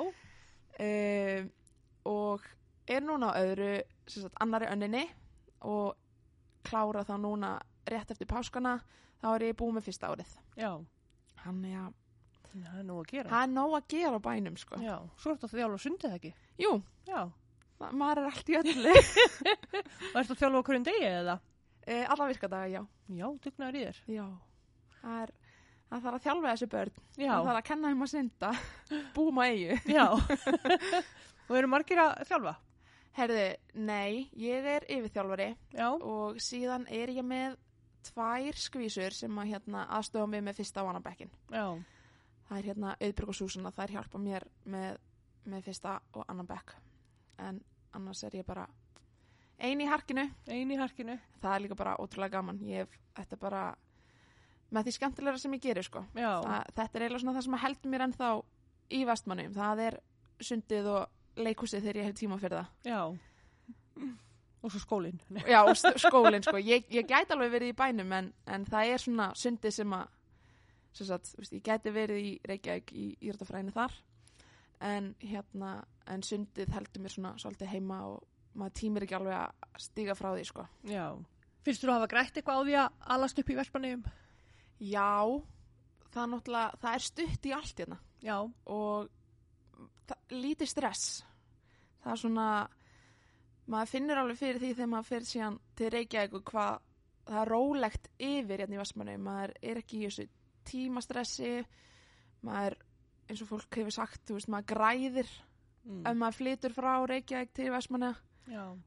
[0.79, 1.49] um,
[2.05, 2.45] og
[2.87, 3.71] er núna öðru
[4.07, 5.03] sem sagt, annari önninni
[5.63, 5.95] og
[6.67, 7.51] klára þá núna
[7.87, 8.77] rétt eftir páskana
[9.23, 10.71] þá er ég búið með fyrsta árið Já.
[11.43, 11.91] Þannig að
[12.53, 13.29] Það er nú að gera.
[13.31, 14.77] það er nóg að gera á bænum sko.
[14.77, 14.97] Já.
[15.17, 16.29] Svo ertu að þjálfa sundið ekki.
[16.61, 16.73] Jú,
[17.09, 17.21] Já.
[17.79, 18.91] það, maður er allt í öllu
[20.13, 21.35] Og ertu að þjálfa okkur en degi eða?
[21.87, 22.83] e, Alla virkadaga, já
[23.17, 24.01] Já, dugnaður í þér.
[24.13, 24.27] Já,
[25.03, 25.33] það er
[25.93, 26.93] það þarf að þjálfa þessu börn.
[27.19, 27.29] Já.
[27.29, 28.51] það þarf að kenna þeim að synda.
[29.13, 29.79] Búum á eigu
[31.49, 32.55] og eru margir að þjálfa?
[33.13, 33.43] Herði,
[33.77, 35.89] nei, ég er yfirþjálfari Já.
[35.93, 37.59] og síðan er ég með
[38.07, 41.29] tvær skvísur sem að hérna aðstofa mig með fyrsta vanabekkin
[42.47, 44.97] það er hérna Auðbjörg og Súsanna þær hjálpa mér með,
[45.49, 46.73] með fyrsta og annan bekk.
[47.41, 47.61] En
[47.97, 48.65] annars er ég bara
[49.63, 50.25] ein í harkinu.
[50.49, 51.17] Ein í harkinu.
[51.41, 52.59] það er líka bara ótrúlega gaman.
[52.67, 53.63] Ég hef, þetta er bara
[54.73, 56.01] með því skemmtilega sem ég gerir sko
[56.47, 58.29] það, þetta er eiginlega svona það sem að heldur mér ennþá
[58.93, 59.99] í vestmannum, það er
[60.43, 63.01] sundið og leikhúsið þegar ég hef tíma fyrir það Já.
[64.63, 65.17] Og svo skólinn.
[65.43, 69.01] já, og skólinn sko, ég, ég gæti alveg verið í bænum en, en það er
[69.03, 70.05] svona sundið sem að
[70.93, 73.95] sem sagt, veist, ég gæti verið í Reykjavík í Írtafræðinu þar
[74.87, 75.73] en hérna,
[76.07, 78.23] en sundið heldur mér svona svolítið heima og
[78.55, 81.05] maður tímir ekki alveg að stíga frá því sko Já.
[81.65, 84.03] Finnst þú að hafa grætt eitthvað á því að alast upp í verspanum?
[84.83, 85.09] Já,
[86.13, 87.99] það er náttúrulega það er stutt í allt hérna.
[88.23, 88.37] Já.
[88.71, 89.09] og
[90.07, 91.05] það, lítið stress.
[92.03, 92.47] Það er svona
[93.71, 96.73] maður finnur alveg fyrir því þegar maður fyrir síðan til Reykjavík og hvað
[97.23, 100.25] það er rólegt yfir hérna í Vestmannu maður er ekki í þessu
[100.67, 101.53] tímastressi
[102.43, 102.75] maður
[103.31, 105.33] eins og fólk hefur sagt, þú veist, maður græðir
[105.83, 106.05] Mm.
[106.07, 108.13] ef maður flytur frá Reykjavík til Vestmannu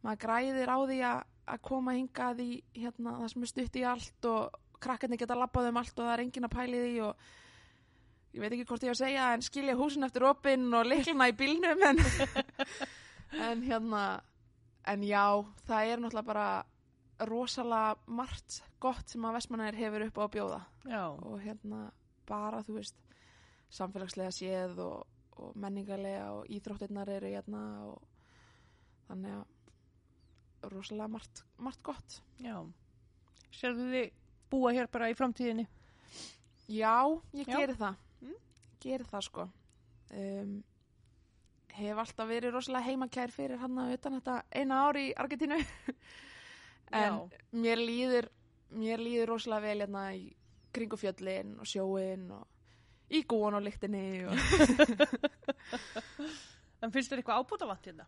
[0.00, 1.18] maður græðir á því að,
[1.52, 5.70] að koma hingað í hérna, það sem er stutt í allt og krakkarnir geta labbað
[5.70, 7.26] um allt og það er engin að pæli því og
[8.36, 11.30] ég veit ekki hvort ég á að segja en skilja húsin eftir opinn og leikluna
[11.30, 12.00] í bílnum en,
[13.48, 14.06] en hérna
[14.86, 15.24] en já,
[15.66, 16.48] það er náttúrulega bara
[17.26, 21.04] rosalega margt gott sem að Vestmannir hefur upp á að bjóða Já.
[21.08, 21.80] og hérna
[22.28, 22.98] bara þú veist
[23.72, 25.06] samfélagslega séð og,
[25.40, 28.04] og menningarlega og íþróttirnar eru hérna og
[29.08, 32.60] þannig að rosalega margt, margt gott Já.
[33.56, 34.12] Sérðu þið
[34.50, 35.66] búa hér bara í framtíðinni?
[36.68, 36.96] Já,
[37.34, 37.56] ég Já.
[37.60, 38.34] geri það Mm.
[38.80, 39.42] geri það sko
[40.16, 40.52] um,
[41.76, 45.58] hef alltaf verið rosalega heimakær fyrir hann að utan þetta eina ári í Argentínu
[46.92, 47.28] en Já.
[47.52, 48.28] mér líður
[48.70, 50.24] mér líður rosalega vel hérna í
[50.72, 52.46] kringu fjöllin og sjóin og
[53.14, 54.34] í gúan og lyktinni og
[56.84, 58.04] En finnst þér eitthvað ábúta vant hérna?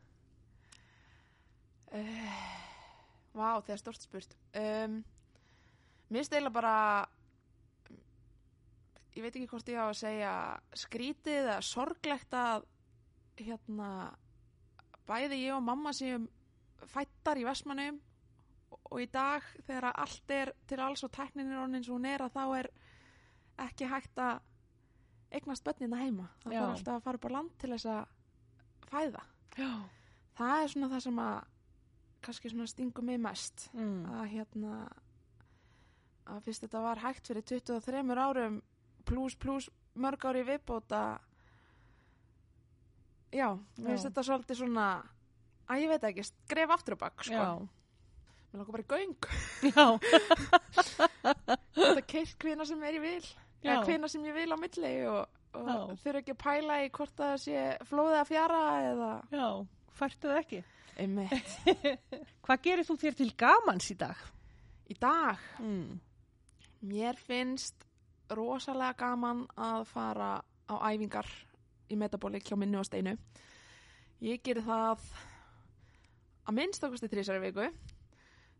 [1.88, 2.40] Uh,
[3.38, 4.98] Vá, það er stort spurt um,
[6.08, 6.74] Mér eiginlega bara
[9.18, 10.32] ég veit ekki hvort ég á að segja
[10.78, 12.66] skrítið eða sorglegt að
[13.38, 13.88] hérna
[15.08, 16.28] bæði ég og mamma séum
[16.92, 17.98] fættar í Vestmannum
[18.88, 22.06] og í dag þegar allt er til alls og tæknin er orðin eins og hún
[22.08, 22.70] er að þá er
[23.66, 24.40] ekki hægt að
[25.34, 28.04] eignast börnina heima það þarf alltaf að fara upp á land til þess að
[28.88, 29.24] fæða
[29.58, 29.70] Já.
[30.38, 31.38] það er svona það sem að
[32.28, 34.06] kannski svona stingum mig mest Mm.
[34.14, 34.72] að hérna
[36.28, 38.60] að fyrst þetta var hægt fyrir 23 árum
[39.08, 41.02] pluss pluss mörg ári viðbóta
[43.32, 44.86] já, mér finnst þetta svolítið svona
[45.68, 47.34] að ég veit ekki, skref aftur og bakk sko.
[47.34, 47.50] Já.
[48.52, 49.16] mér langar bara í göng
[49.68, 49.86] Já.
[51.76, 53.26] þetta keirt hvina sem er ég vil
[53.64, 53.74] Já.
[53.74, 55.22] eða hvina sem ég vil á milli og,
[55.58, 58.62] og þurfa ekki að pæla í hvort það sé flóðið að fjara
[58.92, 59.46] eða Já.
[59.98, 60.60] Færtu það ekki?
[60.98, 61.50] einmitt.
[62.46, 64.18] Hvað gerir þú þér til gamans í dag?
[64.88, 65.98] í dag, Mm.
[66.80, 67.86] Mér finnst
[68.30, 70.30] rosalega gaman að fara
[70.68, 71.28] á æfingar
[71.88, 73.16] í metabólik hjá minni og steinu.
[74.20, 75.04] Ég gerir það
[76.48, 77.68] að minnst okkusti þrísari viku.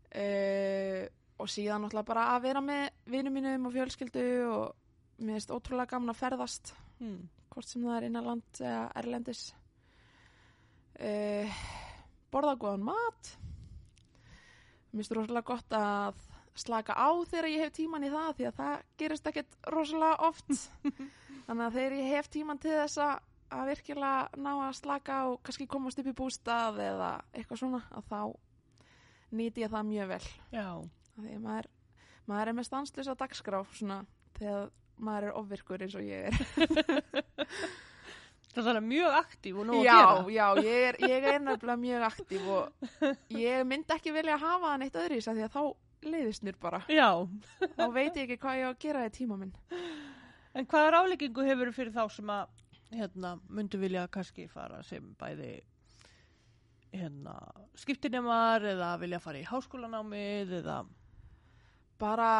[0.09, 1.05] Uh,
[1.39, 5.93] og síðan náttúrulega bara að vera með vinum mínum og fjölskyldu og mér finnst ótrúlega
[5.95, 7.29] gaman að ferðast Mm.
[7.53, 9.43] hvort sem það er innanland eða erlendis.
[10.99, 11.59] Uh,
[12.31, 13.29] borða góðan mat.
[14.91, 16.19] Mér finnst rosalega gott að
[16.57, 20.49] slaka á þegar ég hef tíman í það því að það gerist ekkert rosalega oft
[21.47, 23.17] þannig að þegar ég hef tíman til þess að
[23.49, 28.11] að virkilega ná að slaka og kannski komast upp í bústað eða eitthvað svona að
[28.11, 28.21] þá
[29.39, 30.67] nýti ég það mjög vel Já.
[31.19, 31.69] Því að maður,
[32.29, 33.99] maður er með stanslösa dagskrá svona
[34.37, 36.35] þegar maður er ofvirkur eins og ég er
[38.49, 40.31] Það er mjög aktív og nóg að já, gera.
[40.33, 40.95] já, ég er,
[41.35, 42.87] er nefnilega mjög aktív og
[43.45, 45.61] ég myndi ekki vilja hafa það neitt öðris að því að þá
[46.05, 46.81] leiðist mér bara.
[46.91, 47.27] Já.
[47.77, 49.53] þá veit ég ekki hvað ég á að gera í tíma minn.
[50.57, 52.55] En hvaða ráleikingu hefur fyrir þá sem að
[52.95, 55.59] hérna, myndu vilja kannski fara sem bæði
[56.95, 57.35] hérna,
[57.77, 60.81] skiptinemar eða vilja fara í háskólanámið eða?
[62.01, 62.31] Bara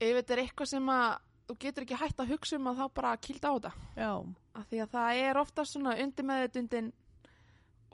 [0.00, 1.08] ef þetta er eitthvað sem að
[1.44, 3.72] þú getur ekki hægt að hugsa um að þá bara kýlda á þetta.
[4.00, 4.12] Já,
[4.56, 6.84] af því að það er oftast svona undir með þetta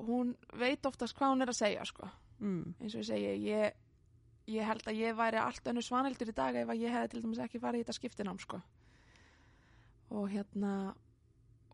[0.00, 2.08] hún veit oftast hvað hún er að segja sko.
[2.40, 3.74] mm, eins og ég segi ég,
[4.50, 7.22] ég held að ég væri allt önnu svaneldur í dag ef að ég hefði til
[7.24, 8.60] dæmis ekki farið í þetta skiptinám sko.
[10.10, 10.94] og hérna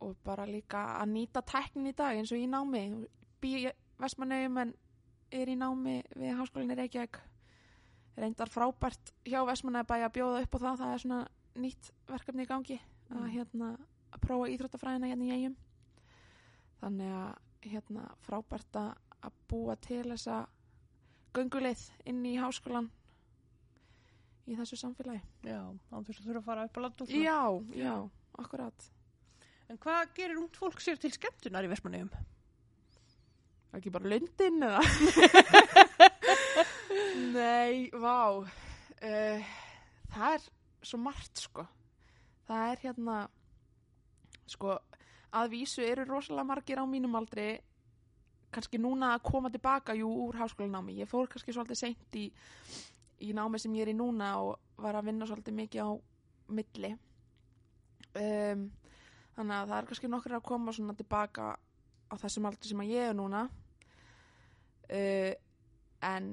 [0.04, 3.06] og bara líka að nýta tæknin í dag eins og í námi
[3.40, 4.74] bý Vestmannaugum en
[5.32, 7.16] er í námi við háskólinni Reykjavík
[8.16, 11.20] reyndar frábært hjá Vestmannabæ að bjóða upp á það það er svona
[11.56, 13.30] nýtt verkefni í gangi að Mm.
[13.30, 13.66] hérna
[14.12, 15.56] að prófa íþróttafræðina hérna í eigum
[16.80, 20.46] þannig að hérna frábært að að búa til þessa
[21.36, 22.90] gönguleið inn í háskólan
[24.46, 25.22] í þessu samfélagi.
[25.46, 27.24] Já, þess að þurfa að fara upp á land og svona.
[27.26, 27.94] já, já,
[28.44, 28.88] akkurat.
[29.66, 32.12] En hvað gerir ungt fólk sér til skemmtunar í Vestmanniðum?
[33.76, 34.80] ekki bara lundin eða?
[37.36, 38.40] Nei, vá.
[38.40, 39.48] Uh,
[40.14, 40.46] það er
[40.86, 41.66] svo margt sko.
[42.46, 43.16] Það er hérna
[44.46, 44.76] sko
[45.36, 47.56] að vísu eru rosalega margir á mínum aldri
[48.56, 50.96] kannski núna að koma tilbaka jú úr háskólanámi.
[51.02, 52.26] Ég fór kannski svolítið seint í,
[53.28, 55.90] í námi sem ég er í núna og var að vinna svolítið mikið á
[56.56, 56.92] milli.
[58.16, 58.66] Um,
[59.36, 62.92] þannig að það er kannski nokkur að koma svona tilbaka á þessum aldri sem að
[62.94, 63.46] ég er núna.
[64.86, 65.32] Uh,
[66.06, 66.30] en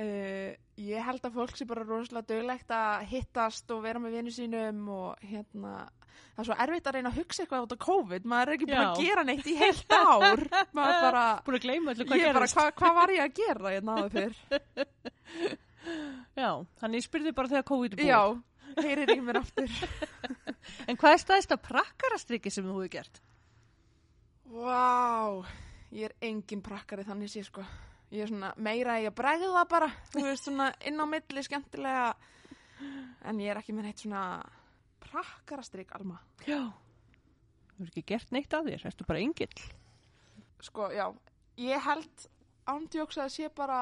[0.00, 4.34] uh, ég held að fólk sé bara rosalega döglegt að hittast og vera með vinnu
[4.34, 5.74] sínum og hérna
[6.34, 8.68] það er svo erfitt að reyna að hugsa eitthvað út á COVID maður er ekki
[8.70, 10.44] búin að gera neitt í heilt ár
[10.78, 12.58] maður bara, Búin að gleyma öllu hvað ég bara gerist.
[12.60, 15.58] hvað hva var ég að gera ég náðu fyrr
[16.36, 18.10] Já, þannig ég spyrði bara þegar COVID er búið.
[18.10, 18.22] já,
[18.84, 19.76] heyrir í mér aftur
[20.90, 23.20] En hvað er staðist að prakkarastriki sem þú hefur gert?
[24.50, 25.46] Vá,
[25.94, 27.62] ég er engin prakkari þannig sé sko.
[28.10, 32.08] Ég er svona meira í að bregða bara, þú veist svona inn á milli skemmtilega,
[33.30, 34.22] en ég er ekki með neitt svona
[35.04, 36.20] prakkarastrik alma.
[36.46, 36.70] Já.
[37.70, 39.66] Þú hefur ekki gert neitt af þér, ertu bara engill.
[40.60, 41.06] Sko, já,
[41.60, 42.26] ég held
[42.68, 43.80] ándjóks að sé bara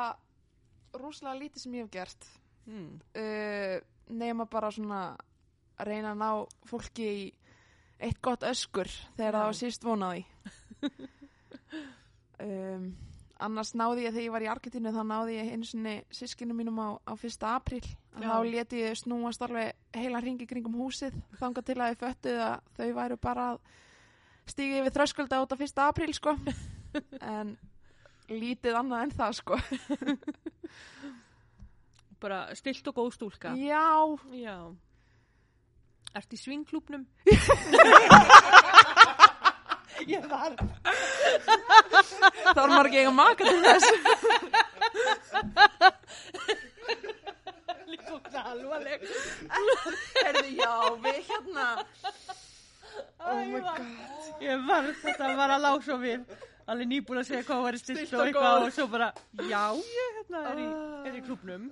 [0.98, 2.28] rúslega lítið sem ég hef gert.
[2.68, 3.00] Mm.
[3.16, 3.76] Uh,
[4.08, 5.02] nema bara svona
[5.78, 6.30] að reyna að ná
[6.68, 7.26] fólki í
[7.98, 10.24] eitt gott öskur þegar það var síst vonaði.
[12.46, 12.88] um,
[13.38, 16.78] annars náði ég þegar ég var í Argentínu þá náði ég einu sinni sískinu mínum
[16.82, 17.38] á, á 1.
[17.46, 17.84] apríl
[18.16, 18.28] að Já.
[18.32, 22.56] þá leti ég snúast alveg heila hringi kringum húsið þangað til að ég föttuð að
[22.78, 23.60] þau væru bara að
[24.48, 25.82] stíga yfir þröskulda út á 1.
[25.86, 26.34] apríl sko
[27.36, 27.54] en
[28.28, 29.60] lítið annað en það sko
[32.18, 33.52] Bara stilt og góð stúlka.
[33.54, 34.56] já, Já.
[36.18, 37.04] Ertu í svingklúpnum?
[40.14, 40.52] ég var.
[42.54, 43.88] þá er maður ekki eiga maka til þess
[47.88, 49.04] Líka það alvarleg.
[50.18, 50.72] Herði, já,
[51.04, 51.66] við hérna
[53.18, 56.24] Oh my god Ég var, þetta var að lása við.
[56.68, 59.08] Alveg nýbúin að segja hvað var stilt og eitthvað og svo bara,
[59.48, 61.06] já, ég hérna er í, Ah.
[61.08, 61.64] er í klúpnum.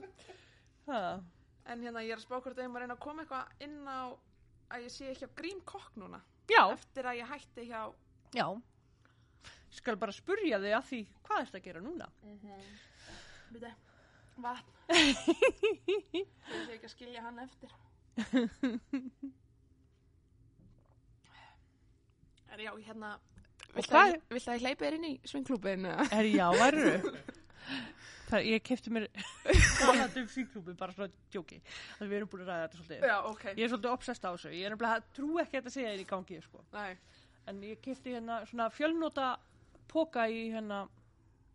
[0.87, 1.21] Það.
[1.69, 3.77] En hérna, ég er að spá hvort að ég maður reyna að koma eitthvað inn
[3.85, 4.01] á
[4.73, 6.21] að ég sé ekki á grímkokk núna.
[6.49, 7.83] Já, Eftir að ég hætti hjá...
[8.37, 8.46] já.
[9.77, 12.07] Skal bara spurja þig að því, hvað er þetta að gera núna?
[13.53, 13.72] Býta,
[14.44, 14.72] vatn.
[16.16, 16.29] ég
[16.66, 17.75] sé ekki að skilja hann eftir.
[22.53, 23.16] er já, hérna...
[23.77, 25.90] Viltu hvað- að, viltu að ég hleypi þér inn í svingklúbinu?
[26.16, 27.11] Er já, værið
[28.31, 29.05] Það, ég kefti mér
[29.79, 31.61] talandi um síklúbi, bara svona djóki
[32.01, 33.44] að við erum búin að ræða þetta svolítið Já, ok.
[33.53, 36.03] Ég er svolítið obsessed á þessu, ég er nefnilega trú ekki að þetta segja þér
[36.03, 36.64] í gangi sko.
[36.75, 36.96] Nei.
[37.47, 39.37] En ég kefti hérna svona fjölnóta
[39.93, 40.85] póka í hérna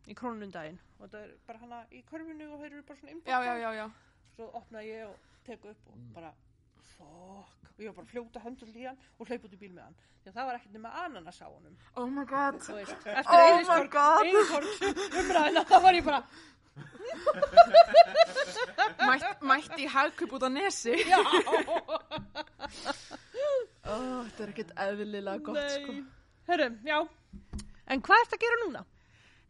[0.08, 3.15] í krónundaginn og þetta er bara hana í körfinu og þeir eru bara svona Já,
[3.17, 3.47] innbakkaðir.
[3.47, 3.88] já, já, já.
[4.36, 6.32] svo opnaði ég og teku upp og bara
[6.95, 9.73] fokk, og ég var bara að fljóta höndul í hann og hlaup út í bíl
[9.75, 12.60] með hann því að það var ekkert nema ananas á honum Oh my god.
[12.62, 14.23] þú veist, Oh eftir my Eiríksborg God.
[15.21, 16.21] Umræðina, þá var ég bara
[19.01, 20.93] Mætt, mætt í hagkup út á nesi.
[21.04, 21.19] já,
[23.81, 23.95] Ó,
[24.27, 25.95] þetta er ekkert eðlilega gott, sko.
[26.49, 26.97] Hörru, já
[27.91, 28.81] en hvað ertu að gera núna?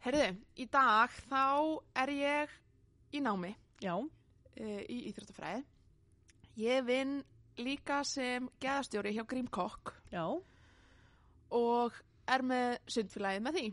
[0.02, 1.42] Herðu, í dag þá
[2.02, 2.56] er ég
[3.14, 5.62] í námi Já, uh, í Íþróttafræði.
[6.62, 7.16] Ég vinn
[7.58, 10.22] líka sem geðastjóri hjá Grímkokk já,
[11.52, 11.96] og
[12.30, 13.64] er með sundfélagið með því.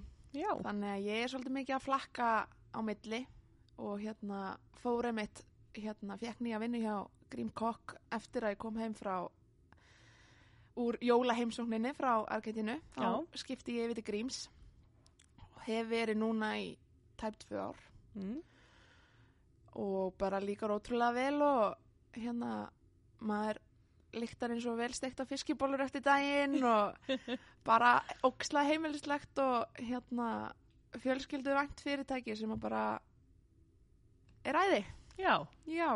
[0.42, 3.22] já Þannig að ég er svolítið mikið að flakka á milli
[3.80, 4.42] og hérna
[4.82, 5.44] fórið mitt,
[5.78, 6.96] hérna fekk nýja vinnu hjá
[7.30, 9.16] Grímkokk eftir að ég kom heim frá
[10.80, 12.78] úr jólaheimsókninni frá Argentínu.
[12.96, 14.44] Þá skipti ég yfir til Gríms
[15.44, 16.70] og hef verið núna í
[17.20, 17.80] tæp tvö ár
[18.16, 18.38] mm.
[19.84, 22.70] og bara líkar ótrúlega vel og hérna
[23.20, 23.60] maður
[24.16, 27.12] líktar eins og velstekta fiskibólur eftir daginn og
[27.70, 30.30] bara óksla heimilislegt og hérna
[31.04, 32.86] fjölskyldu vænt fyrirtæki sem að bara
[34.48, 34.82] er æði.
[35.20, 35.92] Já, Já,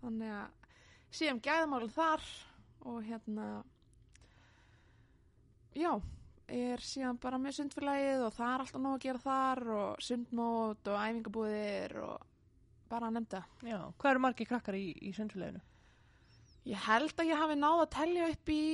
[0.00, 0.78] þannig að
[1.18, 2.24] síðan gæðamálum þar
[2.86, 3.46] og hérna
[5.76, 5.92] já,
[6.50, 10.90] er síðan bara með sundfélagið og það er alltaf nóg að gera þar og sundmót
[10.90, 12.26] og æfingabúðir og
[12.90, 13.42] bara að nefnda.
[13.62, 15.60] já Hvað eru margir krakkar í, í sundfélaginu?
[16.68, 18.64] Ég held að ég hafi náð að tellja upp í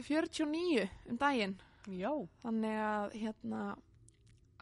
[0.00, 1.54] 49 um daginn.
[1.90, 2.10] Já,
[2.42, 3.60] Þannig að hérna,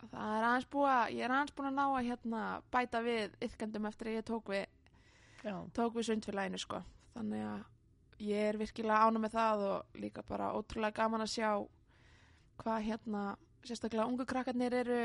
[0.04, 3.34] það er aðeins búið að, ég er aðeins búin að ná að hérna, bæta við
[3.48, 4.92] yfkendum eftir að ég tók við,
[5.42, 6.80] já, tók við sundfélaginu sko.
[7.16, 7.66] Þannig að
[8.28, 11.50] ég er virkilega ánum með það og líka bara ótrúlega gaman að sjá
[12.62, 13.24] hvað hérna,
[13.64, 15.00] sérstaklega ungu krakkarnir eru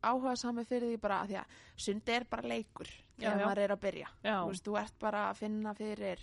[0.00, 2.88] áhuga sami fyrir því bara að því að sundi er bara leikur
[3.20, 4.08] þegar maður er að byrja.
[4.24, 6.22] já, þú veist, þú ert bara að finna fyrir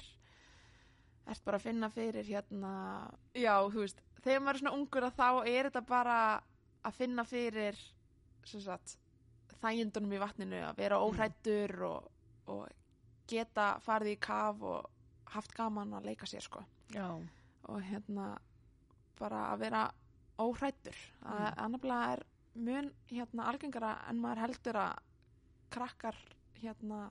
[1.27, 2.71] ert bara að finna fyrir hérna
[3.37, 6.17] já, þú veist, þegar maður er svona ungur að þá er þetta bara
[6.87, 7.77] að finna fyrir
[9.61, 12.09] þægindunum í vatninu að vera óhrættur og,
[12.53, 12.67] og
[13.27, 14.89] geta farið í kaf og
[15.33, 16.61] haft gaman að leika sér sko.
[16.93, 17.07] Já,
[17.67, 18.37] og hérna
[19.19, 19.81] bara að vera
[20.39, 21.53] óhrættur að Mm.
[21.65, 22.23] annafnilega er
[22.55, 24.97] mun hérna algengara en maður heldur að
[25.69, 26.15] krakkar
[26.61, 27.09] hérna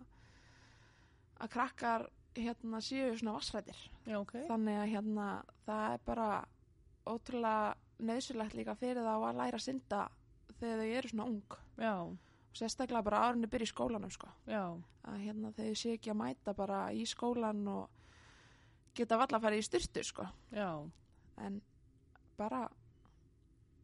[1.41, 4.33] að krakkar hérna séu svona vassrættir já, ok.
[4.49, 5.27] Þannig að hérna
[5.67, 6.29] það er bara
[7.07, 10.01] ótrúlega nöðsulegt líka fyrir þá að læra að synda
[10.59, 11.57] þegar þau eru svona ung.
[11.79, 14.29] Já, og sérstaklega bara árunni byrja í skólanum sko.
[15.07, 17.89] Að hérna þau séu ekki að mæta bara í skólan og
[18.97, 20.27] geta valla að fara í styrtu sko.
[21.39, 21.61] En
[22.37, 22.69] bara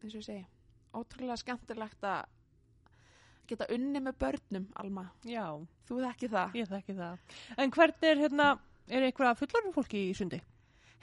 [0.03, 0.45] eins og ég segi.
[0.93, 2.25] Ótrúlega skemmtilegt að
[3.49, 5.45] geta unni með börnum Alma, já,
[5.87, 6.57] þú þekki það.
[6.61, 7.37] Ég þekki það.
[7.57, 8.49] En hvernig er hérna,
[8.87, 10.39] er einhverja fullorðin fólki í sundi?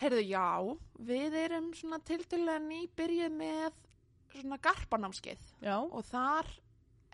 [0.00, 0.44] heyrðu já,
[1.04, 3.76] við erum svona tildulega nýbyrjuð með
[4.32, 5.46] svona garpanámskeið.
[5.60, 6.48] Já, og þar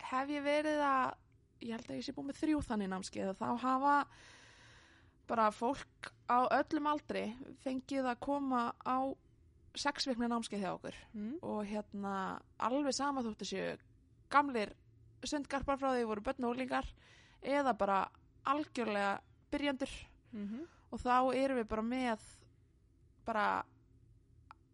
[0.07, 1.15] hef ég verið að
[1.65, 3.95] ég held að ég sé búið með þrjú þannig námskeið og þá hafa
[5.27, 7.23] bara fólk á öllum aldri
[7.65, 8.97] fengið að koma á
[9.81, 10.97] sex vikna námskeið hjá okkur.
[11.13, 11.35] Mm.
[11.41, 12.13] og hérna
[12.57, 13.75] alveg sama þóttu séu
[14.29, 14.73] gamlir
[15.23, 16.87] sundgarpar frá því voru börn og úlingar
[17.41, 18.05] eða bara
[18.45, 19.19] algjörlega
[19.51, 19.93] byrjandur
[20.31, 22.27] Mm og þá erum við bara með
[23.27, 23.47] bara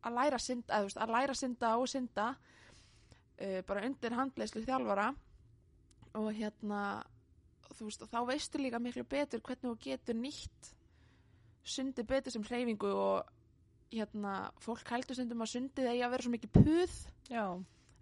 [0.03, 4.17] að læra að synda, þú veist, að læra að synda og synda uh, bara undir
[4.17, 5.07] handleyslu þjálfara.
[6.19, 6.81] Og hérna
[7.79, 10.73] veist, þá veistu líka miklu betur hvernig þú getur nýtt
[11.63, 13.31] sundi betur sem hreyfingu og
[13.93, 16.95] hérna, fólk heldur stundum að sundið eigi að vera svo mikið puð.
[17.29, 17.45] Já,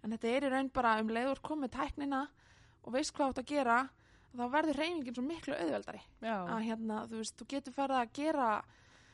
[0.02, 2.22] en þetta er í raun bara um leiður komið tæknina
[2.82, 3.76] og veist hvað átt að gera
[4.32, 6.02] þá verður hreyfingin svo miklu auðveldari.
[6.24, 8.48] Já, að hérna, þú veist, þú getur farið að gera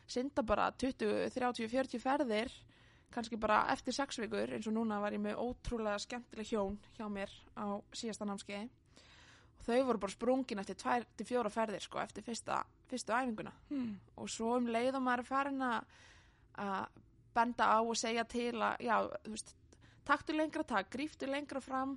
[0.08, 2.56] synda bara 20, 30, 40 ferðir
[3.12, 7.06] kannski bara eftir sex vikur eins og núna var ég með ótrúlega skemmtileg hjón hjá
[7.12, 8.68] mér á síðasta námskeiði.
[9.58, 12.60] Og þau voru bara sprungin eftir tvær til fjóra ferðir sko eftir fyrsta,
[12.90, 13.52] fyrstu æfinguna.
[13.72, 13.96] Mm.
[14.16, 15.96] og svo um leið og maður er farin að
[16.58, 17.04] að
[17.38, 19.54] benda á og segja til að já, þú veist,
[20.08, 21.96] taktu lengra takk, gríftu lengra fram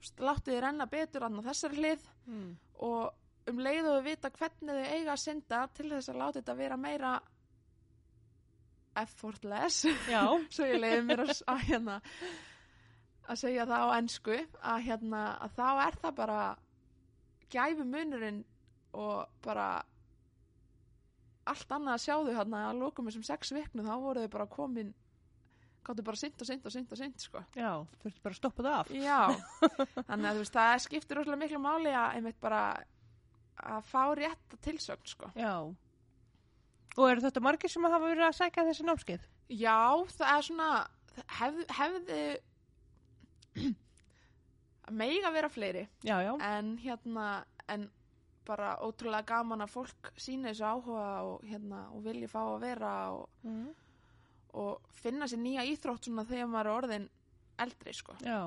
[0.00, 2.50] veist, láttu þið renna betur annað þessari hlið Mm.
[2.84, 3.14] og
[3.48, 6.56] um leið og við vita hvernig þau eiga að synda til þess að láta þetta
[6.58, 7.12] vera meira
[8.98, 9.86] effortless
[10.52, 11.96] svo ég leiði mér að, að hérna
[13.28, 14.36] að segja það á ennsku
[14.72, 16.38] að hérna að þá er það bara
[17.52, 18.42] gæfi munurinn
[18.98, 19.68] og bara
[21.52, 24.46] allt annað að sjá þau hérna að lókum þessum sex viknu þá voru þau bara
[24.52, 24.92] komin
[25.88, 27.70] gáttu bara synd og synd og synd og synd sko já,
[28.02, 28.90] þurftu bara að stoppa það af.
[28.92, 29.20] já,
[30.10, 32.62] þannig að veist það skiptir rosalega miklu máli að einmitt bara
[33.58, 35.54] að fá rétta tilsögn sko Já.
[36.98, 39.26] Og eru þetta margir sem hafa verið að sækja þessi námskeið?
[39.54, 39.78] Já,
[40.18, 40.68] það er svona
[41.38, 42.22] hef, hefði
[44.90, 46.32] meiga vera fleiri Já, já.
[46.42, 47.28] en hérna
[47.68, 47.88] en
[48.48, 52.92] bara ótrúlega gaman að fólk sína þessu áhuga og hérna og vilji fá að vera
[53.12, 53.68] og, Mm.
[54.58, 57.08] og finna sér nýja íþrótt svona þegar maður er orðin
[57.58, 58.40] eldri sko Já,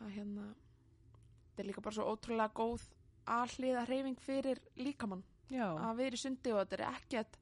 [0.00, 2.86] að hérna þetta er líka bara svo ótrúlega góð
[3.28, 5.66] alliða hreyfing fyrir líkamann já.
[5.76, 7.38] að vera í sundi og þetta er ekkert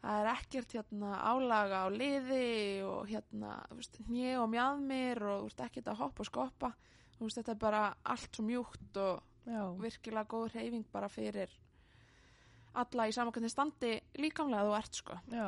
[0.00, 3.58] það er ekkert hérna álaga á liði og hérna
[4.08, 6.72] hnið og mjadmir og ekkert að hoppa og skoppa
[7.20, 9.20] veist þetta er bara allt svo mjúkt og
[9.50, 11.50] Já, virkilega góð hreyfing bara fyrir
[12.80, 13.92] alla í samankvæmni standi
[14.22, 15.46] líkamlega þú ert sko já.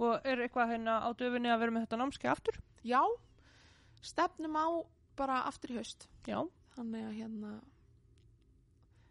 [0.00, 2.60] Og er eitthvað hérna á döfinni að vera með þetta námskeið aftur?
[2.88, 3.02] já,
[4.02, 4.66] stefnum á
[5.16, 6.40] bara aftur í haust Já.
[6.74, 7.50] þannig að hérna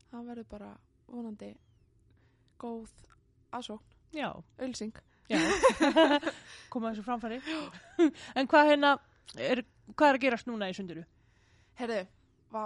[0.10, 0.72] það verður bara
[1.08, 1.52] vonandi
[2.60, 2.90] góð
[3.54, 4.32] aðsókn, Já.
[4.60, 4.98] ölsing
[5.32, 5.40] Já.
[6.74, 7.38] Koma þessu framfæri.
[8.36, 8.90] en hvað hérna,
[9.38, 9.62] er,
[9.94, 11.06] hvað er að gerast núna í sundiru?
[11.80, 12.02] Herðu,
[12.52, 12.66] vá,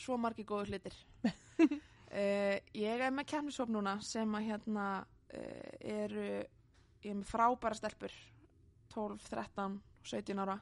[0.00, 0.96] svo margi góður hlutir.
[1.24, 6.26] uh, ég er með kemnisvop núna sem að hérna uh, eru,
[7.04, 8.14] ég er með frábæra stelpur,
[8.94, 9.80] 12, 13,
[10.10, 10.58] 17 ára,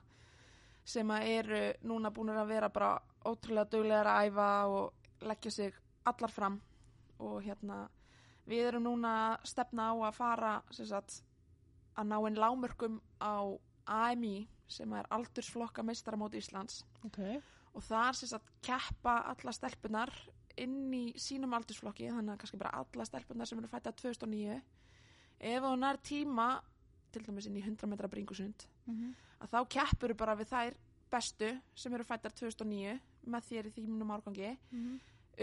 [0.88, 2.96] sem að eru núna búin að vera bara
[3.28, 5.78] ótrúlega duglegar að æfa og leggja sig
[6.08, 6.58] allar fram
[7.18, 7.82] og hérna
[8.48, 11.20] við erum núna að stefna á að fara sem sagt,
[11.98, 13.58] að ná einn lámörkum á
[13.88, 17.20] AMI sem er aldursflokka meistaramót Íslands Ok.
[17.74, 20.12] Og þar sem sagt keppa alla stelpunar
[20.58, 24.60] inn í sínum aldursflokki þannig að kannski bara alla stelpunar sem eru fætta 2009
[25.40, 26.48] ef hún er tíma
[27.12, 29.14] til dæmis inn í 100 metra bringusund Mm -hmm.
[29.40, 30.74] að þá keppur bara við þær
[31.10, 34.58] bestu sem eru fættar 2009 með þér í þýmunum árgangi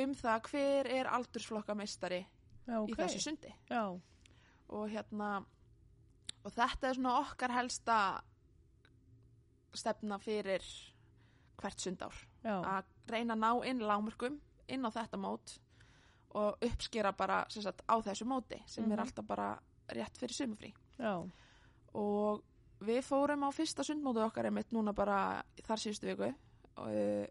[0.03, 2.26] um það hver er aldursflokka meistari
[2.67, 2.89] Já, ok.
[2.89, 3.99] í þessu sundi Já.
[4.69, 5.45] og hérna
[6.43, 8.23] og þetta er svona okkar helsta
[9.76, 10.61] stefna fyrir
[11.62, 12.14] hvert sundár.
[12.43, 12.62] Já.
[12.62, 15.60] að reyna að ná inn lámörkum inn á þetta mót
[16.36, 18.99] og uppskera bara sagt, á þessu móti sem er Mhm.
[18.99, 20.74] alltaf bara rétt fyrir sumufrí.
[21.95, 22.43] Og
[22.82, 26.34] við fórum á fyrsta sundmótu okkar einmitt núna bara þar síðustu viku
[26.78, 27.26] og uh,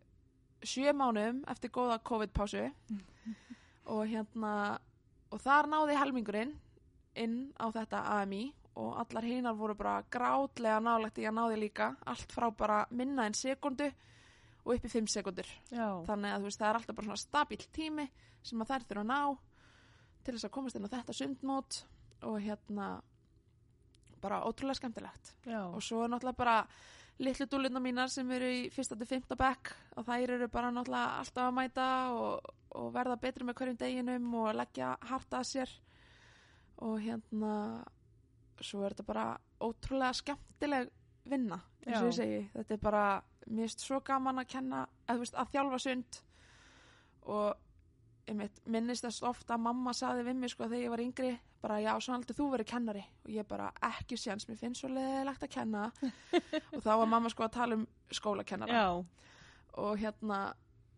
[0.65, 2.71] sjö mánum eftir góða COVID-pásu.
[3.93, 4.79] Og hérna
[5.31, 6.55] og þar náði helmingurinn
[7.21, 11.91] inn á þetta AMI og allar hinar voru bara grátlega nálægt í að náði líka.
[12.07, 13.91] Allt frá bara minna en sekundu
[14.65, 15.89] og upp í fimm sekundur Já.
[16.09, 18.07] þannig að veist það er alltaf bara svona stabíl tími
[18.45, 19.21] sem að þær þurfa að ná
[20.25, 21.81] til þess að komast inn á þetta sundmót
[22.25, 22.89] og hérna
[24.25, 25.61] bara ótrúlega skemmtilegt Já.
[25.69, 26.59] og svo er náttúrulega bara
[27.21, 31.21] litlu dúlina mínar sem eru í fyrsta til fymta bekk og þær eru bara náttúrulega
[31.21, 35.75] alltaf að mæta og, og verða betri með hverjum deginum og leggja harta að sér
[36.83, 37.53] og hérna
[38.65, 39.27] svo er þetta bara
[39.63, 40.91] ótrúlega skemmtileg
[41.29, 43.05] vinna eins og ég segi, þetta er bara
[43.47, 46.21] mér finnst svo gaman að kenna að, veist, að þjálfa sund.
[47.35, 51.33] Og einmitt, minnist þess ofta að mamma saði við mig sko þegar ég var yngri
[51.65, 53.05] bara já, svo aldrei þú verið kennari.
[53.25, 55.87] Og ég bara ekki séns, mér finnst svo leðilegt að kenna.
[56.73, 58.85] Og þá var mamma sko að tala um skólakennara.
[58.85, 59.05] Já.
[59.75, 60.43] og hérna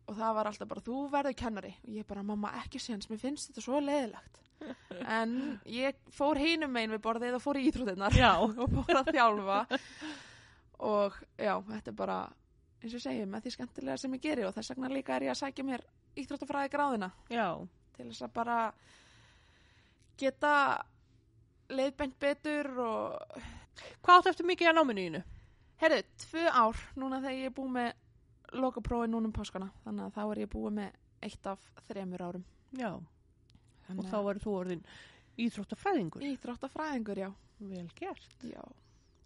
[0.07, 1.75] og það var alltaf bara þú verður kennari.
[1.87, 4.43] Og ég bara mamma ekki séns, mér finnst þetta svo leðilegt
[5.07, 8.33] en ég fór hinum megin við borðið og fór í íþróttinnar Já.
[8.63, 9.59] og fór að þjálfa
[10.87, 12.19] og já, þetta er bara
[12.83, 15.33] eins og segi, með því skemmtilega sem ég geri og þess vegna líka er ég
[15.33, 15.85] að sækja mér
[16.21, 17.49] íþróttafræði gráðina Já.
[17.97, 18.59] til þess að bara
[20.21, 20.53] geta
[21.73, 23.41] leiðbent betur og
[24.01, 25.19] Hvað áttu eftir mikið að náminu þínu?
[25.83, 30.15] herðu, tvö ár núna þegar ég er búið með lokaprófi núna um páskana þannig að
[30.15, 30.95] þá er ég búið með
[31.27, 32.45] eitt af þremur árum
[32.77, 32.91] Já.
[33.87, 34.85] Og Þannig þá verður þú orðin
[35.47, 36.23] íþróttafræðingur.
[36.33, 37.31] íþróttafræðingur, já,
[37.61, 38.37] Vel gert.
[38.43, 38.63] já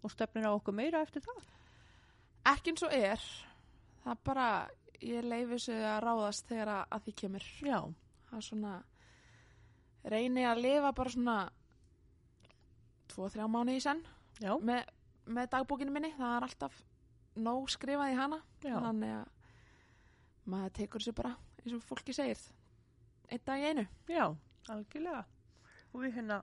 [0.03, 1.41] Og stefnir á okkur meira eftir það?
[2.51, 3.21] ekki eins og er
[4.03, 4.45] það bara,
[5.01, 7.43] ég leifi þessu að ráðast þegar að, því kemur.
[7.61, 7.79] Já,
[8.31, 8.71] Það er svona,
[10.09, 11.35] reyni að lifa bara svona
[13.11, 14.01] tvo, þrjá mánu í senn
[14.41, 14.85] já, með,
[15.27, 16.13] með dagbókinu minni.
[16.17, 16.79] Það er alltaf
[17.35, 18.41] nóg skrifað í hana.
[18.63, 18.75] já.
[18.79, 19.27] Þannig að
[20.51, 22.39] maður tekur þessu bara, eins og fólki segir,
[23.29, 23.85] einn dag í einu.
[24.09, 24.25] Já,
[24.69, 25.23] algjörlega.
[25.91, 26.41] Og við hérna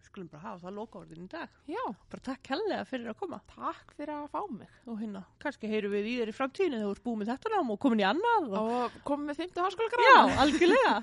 [0.00, 1.50] skulum bara hafa það lokaorðin í dag.
[1.70, 3.40] Já, Bara takk hellega fyrir að koma.
[3.54, 4.70] takk fyrir að fá mig.
[4.88, 7.52] Og hérna, kannski heyrum við í þér í framtíðinu þegar þú ert búið með þetta
[7.54, 8.48] nám og komin í annað.
[8.50, 8.72] Og...
[8.80, 10.96] Og komum með 50 háskóla Já, algjörlega.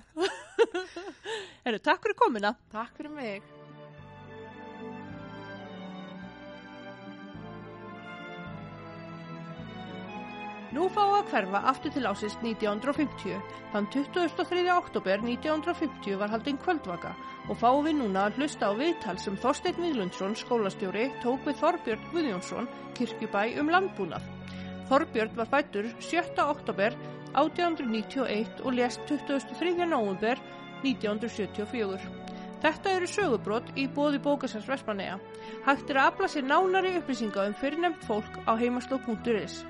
[1.68, 2.56] Herru, takk fyrir komina.
[2.74, 3.54] Takk fyrir mig.
[10.78, 13.38] Nú fáum við að hverfa aftur til ásins 1950.
[13.72, 14.66] Þann 23.
[14.70, 17.16] oktober 1950 var haldinn kvöldvaka
[17.50, 22.04] og fáum við núna að hlusta á viðtal sem Þorsteinn Viðlundsson, skólastjóri, tók við Þorbjörn
[22.12, 22.68] Guðjónsson,
[23.00, 24.28] kirkjubæ um landbúnað.
[24.92, 26.44] Þorbjörn var fættur 7.
[26.46, 26.98] oktober
[27.34, 29.72] 1891 og lést 23.
[29.82, 30.44] november
[30.84, 32.06] 1974.
[32.62, 35.18] Þetta eru sögubrót í bóði bókasans Vestmanneja.
[35.66, 39.64] Hægt er að afla sér nánari upplýsinga um fyrirnefnt fólk á heimasló.is.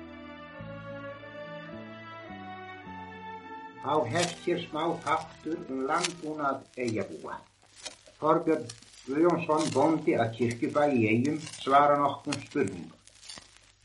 [3.88, 7.38] Þá hefst hér smá þáttur um landbúnað eigabúa.
[8.18, 8.66] Þorbjörn
[9.06, 12.98] Guðjónsson bóndi að kirkjubæ í eigum svara nokkrum spurningum.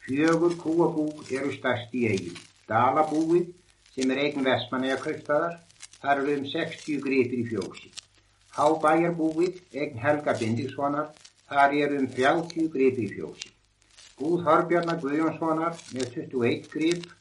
[0.04, 1.06] Fjögur kúabú
[1.38, 2.41] eru stærst í eigum.
[2.68, 3.47] Dalabúið,
[3.95, 5.56] sem er eigin vestmanneja kauptaðar,
[6.01, 7.95] þar eru um 60 gripir í fjósi.
[8.60, 11.10] Hábæjarbúið, eigin Helga Bindilssonar,
[11.47, 13.56] þar eru um 30 gripir í fjósi.
[14.20, 17.12] Búð Þorbjörna Guðjónssonar með 21 grip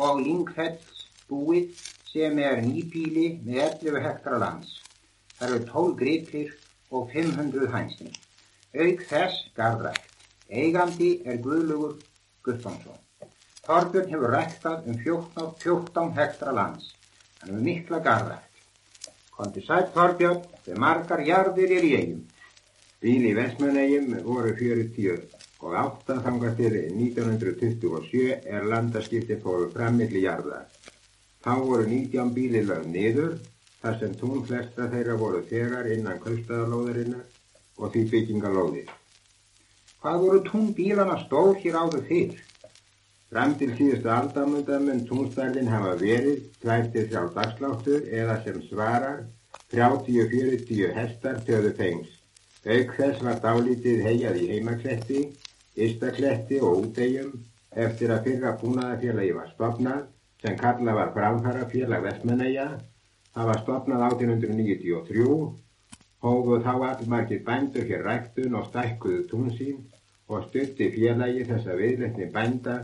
[0.00, 1.76] og Lingfells búið
[2.10, 4.72] sem er nýbíli með 11 hektara lands.
[5.38, 6.54] Það eru 12 gripir
[6.90, 8.10] og 500 hænsni.
[8.74, 10.08] Auk þess garðrækt.
[10.50, 11.96] Eigandi er Guðlugur
[12.44, 12.98] Guttánsson.
[13.66, 16.90] Þorbjörn hefur ræktað um 14, 14 hektara lands.
[17.40, 18.64] Hann hefur mikla garðrækt.
[19.36, 22.24] Kondi sætt Þorbjörn, þegar margar jarðir er í eigum.
[23.00, 30.24] Bíl í Vestmannegjum voru 40 og 8 þangað til 1927 er landaskipti fóru fram milli
[30.26, 30.66] jarðar.
[31.40, 33.30] Þá voru 19 bíli lögð niður
[33.80, 37.24] þar sem tún flesta þeirra voru þegar innan kaupstaðalóðarinnar
[37.80, 38.90] og því byggingalóðir.
[40.02, 42.36] Hvað voru tún bílana stór hér áður fyrr?
[43.30, 49.20] Fram til síðustu aldamönda mun túnstærðin hafa verið 23 dagsláttur eða sem svarar
[49.72, 52.16] 30-40 hestar töðu fengs.
[52.66, 55.20] Auk þess var dálítið heiað í heimakletti,
[55.88, 57.36] ystakletti og útegjum
[57.88, 60.08] eftir að fyrra búnaðafélagi var stopnað
[60.40, 62.68] sem kalla var framfærafélag Vestmanneja.
[63.34, 65.26] Það var stopnað 1893,
[66.24, 69.84] hófuð þá allmargir bændur hér ræktun og stækkuðu tún sín
[70.30, 72.78] og stutti félagi þessa viðletni bænda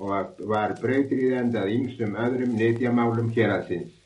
[0.00, 3.96] og var brautriðendað ýmsum öðrum nýtjamálum hér að sinns.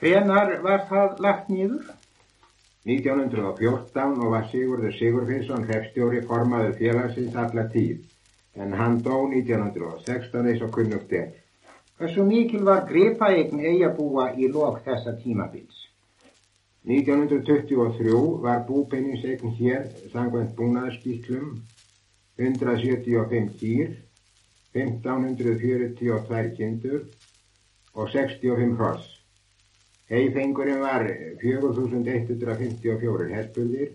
[0.00, 1.86] Hvenar var það lagt nýður?
[2.86, 8.04] 1914 og var Sigurður Sigurfinnsson hrefstjóri formaður félagsins alla tíð
[8.56, 11.32] en hann dó 1916 eins og kunnugt er.
[11.98, 15.82] Hversu mikil var gripaeign eigabúa í lok þessa tímabils?
[16.86, 21.56] 1923 var búpenningseign hér sangvænt búnaðarskýtlum
[22.38, 23.94] 175 kýr,
[24.76, 27.00] 1542 kindur
[27.94, 29.08] og 65 hross.
[30.12, 31.08] Heifengurinn var
[31.42, 33.94] 4154 hespuldir,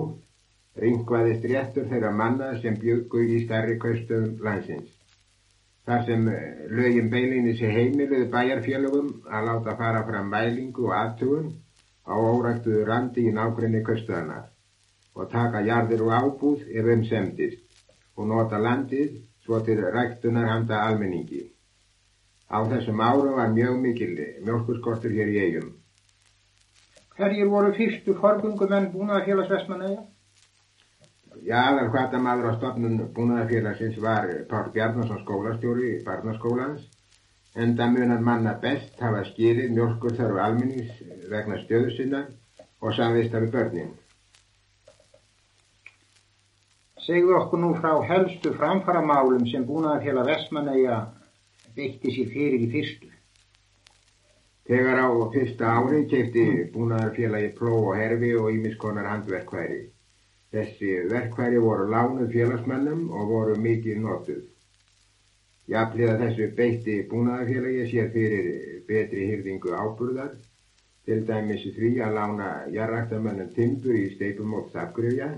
[0.81, 4.91] ringvaðist réttur þeirra manna sem bjöggu í starri kaustöðum landsins.
[5.85, 11.49] Þar sem eh, lögin beilinni sé heimiluði bæjarfélögum að láta fara fram mælingu og aðtugun
[12.05, 14.47] á óræktuðu randi í nákvæmni kaustöðanar
[15.15, 17.81] og taka jarðir og ábúð ef um semdist
[18.15, 21.41] og nota landið svo til ræktunar handa almenningi.
[22.51, 25.69] Á þessum árum var mjög mikil mjölkurskortur hér í eigum.
[27.15, 30.01] Hverjir voru fyrstu forgungumenn búin að félags vestmanæja?
[31.41, 36.83] Já, aðal hvata maður á stofnun búnaðarfélagsins var Pál Bjarnarsson skólastjóri í barnaskólans
[37.55, 40.99] en það munar manna best hafa skilið mjölkur þarf alminnings
[41.31, 42.21] vegna stöðu sinna
[42.81, 43.95] og samvist af börnin.
[47.01, 50.99] Segðu okkur nú frá helstu framfaramálum sem búnaðarfélag Vestmanæja
[51.75, 53.09] beitti sér fyrir í fyrstu.
[54.71, 59.81] Þegar á fyrsta ári kefti búnaðarfélagi pló og herfi og ímiskonar handverkværi.
[60.51, 64.43] Þessi verkværi voru lánuð félagsmennum og voru mikið notuð.
[65.71, 68.49] Jafnlega þessu beitti búnaðarfélagi sér fyrir
[68.87, 70.33] betri hýrðingu áburðar,
[71.05, 75.29] til dæmis því að lána jarræktamennum timbur í steipum og þakgröfja.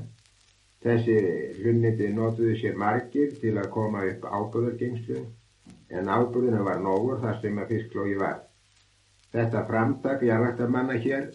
[0.84, 1.18] Þessi
[1.62, 5.22] hlunniti notuðu sér margir til að koma upp áburðargengslu,
[5.94, 8.40] en áburðinu var nógur þar sem að fisklógi var.
[9.34, 11.30] Þetta framtak jarræktamanna hér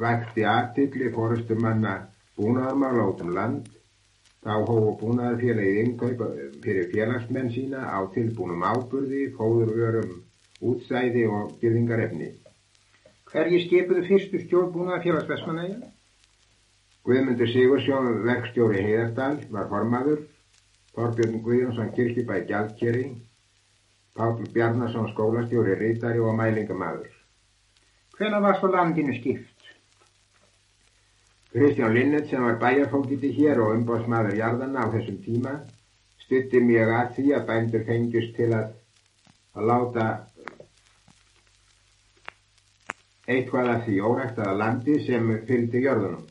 [0.00, 1.94] vakti aðtilli fórustumanna
[2.38, 3.68] búnaðarmála út um land,
[4.44, 6.30] þá hófu búnaðarfélagið innkaupa
[6.64, 10.16] fyrir félagsmenn sína á tilbúnum áburði, fóðurvörum,
[10.60, 12.32] útsæði og gyrðingarefni.
[13.30, 15.92] Hverji skipuðu fyrstu stjórn búnaðarfélags Vestmanæja?
[17.04, 20.22] Guðmundur Sigursjón, verkstjóri Heiðardal, var formaður,
[20.94, 23.08] Þorbjörn Guðjónsson kirkibæ Gjaldkeri,
[24.14, 27.10] Pál Bjarnason skólastjóri Rítari og mælingamadur.
[28.18, 29.54] Hvena var svo landinu skipt?
[31.54, 35.54] Kristján Linnet sem var bæjarfókiti hér og umbásmaður jarðana á þessum tíma
[36.24, 38.70] stutti mjög að því að bændur fengjust til að,
[39.54, 40.06] að láta
[43.26, 46.24] eitthvað af því óræktaða landi sem fylgdi jörðunum.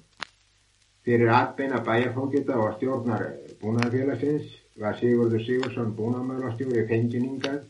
[1.03, 3.27] Fyrir atbeina bæjarfókita og stjórnar
[3.59, 7.63] búnaðarfélagsins var Sigurður Sigursson búnaðarmálastjóri fenginingað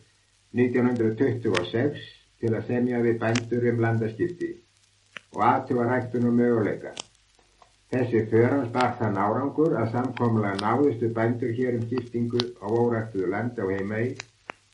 [0.54, 2.04] 1926
[2.42, 4.52] til að semja við bændur um landaskipti
[5.34, 6.92] og aðtuga ræktunum möguleika.
[7.94, 13.62] Þessi förans bar þann árangur að samkomlega náðustu bændur hér um skiptingu á órættuðu landi
[13.62, 14.16] á heimægi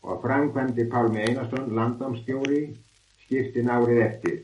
[0.03, 2.61] og framkvæmdi Pálmi Einarsson landámsstjóri
[3.25, 4.37] skiptin árið eftir.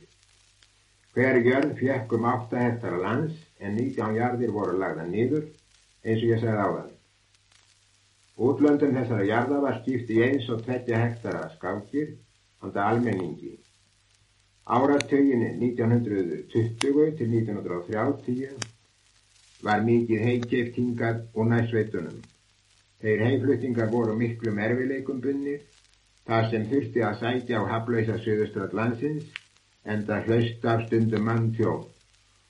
[1.16, 5.48] Hver jörn fjekk um 8 hektara lands en 19 jarðir voru lagða nýður
[6.04, 6.95] eins og ég segði áðan.
[8.36, 12.10] Útlöndum þessara jarða var skipt í eins og 20 hektara skákir
[12.62, 13.54] handa almenningi.
[14.66, 18.50] Áratögin 1920 til 1930
[19.64, 22.20] var mikið heikjeft hingað og næsveitunum.
[23.02, 25.62] Þeir heimfluttingar voru miklu mervileikum bunnir,
[26.28, 29.32] það sem þurfti að sækja á haflausa söðuströld landsins
[29.86, 31.86] en það hlaust af stundum mann tjóð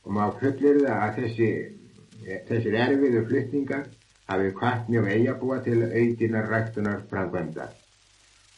[0.05, 1.49] og má fullir það að þessi,
[2.49, 3.25] þessir erfiðu
[4.25, 7.69] flutningar hafi kvart mjög eigabúa til auðinar ræktunar framkvæmda.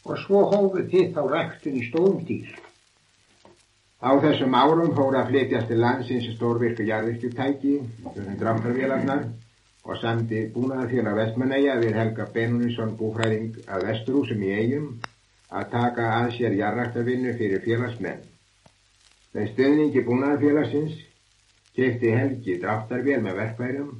[0.04, 2.48] Og svo hófuð þið þá ræktun í stórum stíl.
[4.00, 7.80] Á þessum árum fóra að flytjast til landsins stórvirku jarðirkjutæki,
[8.40, 9.26] dráttarvélarnar
[9.84, 15.00] og samti búnaðarfélag Vestmanæja við Helga Benuninsson búfræðing að Vesturúsum í eigum
[15.50, 18.22] að taka að sér jarðræktarvinnu fyrir félagsmenn.
[19.34, 21.00] Með stöðningi búnaðarfélagsins
[21.74, 23.96] kefti Helgi dráttarvél með verkværum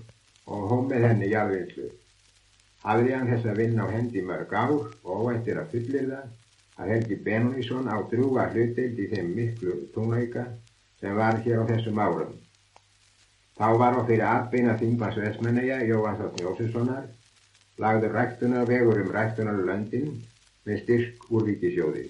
[0.49, 1.89] og hóm með henni jarðvinslu.
[2.85, 6.27] Hafði hann þess að vinna á hendi mörg ár og óættir að fullir það
[6.79, 10.45] að Helgi Benónísson á drúga hlutild í þeim miklu tónleika
[11.01, 12.37] sem var hér á þessum árum.
[13.59, 17.09] Þá var á fyrir atbeina þingvans Vesmanæja Jóhann Þátt Jósessonar
[17.83, 20.13] lagður ræktunarvegur um ræktunarlöndin
[20.67, 22.07] með styrk úr vikisjóði.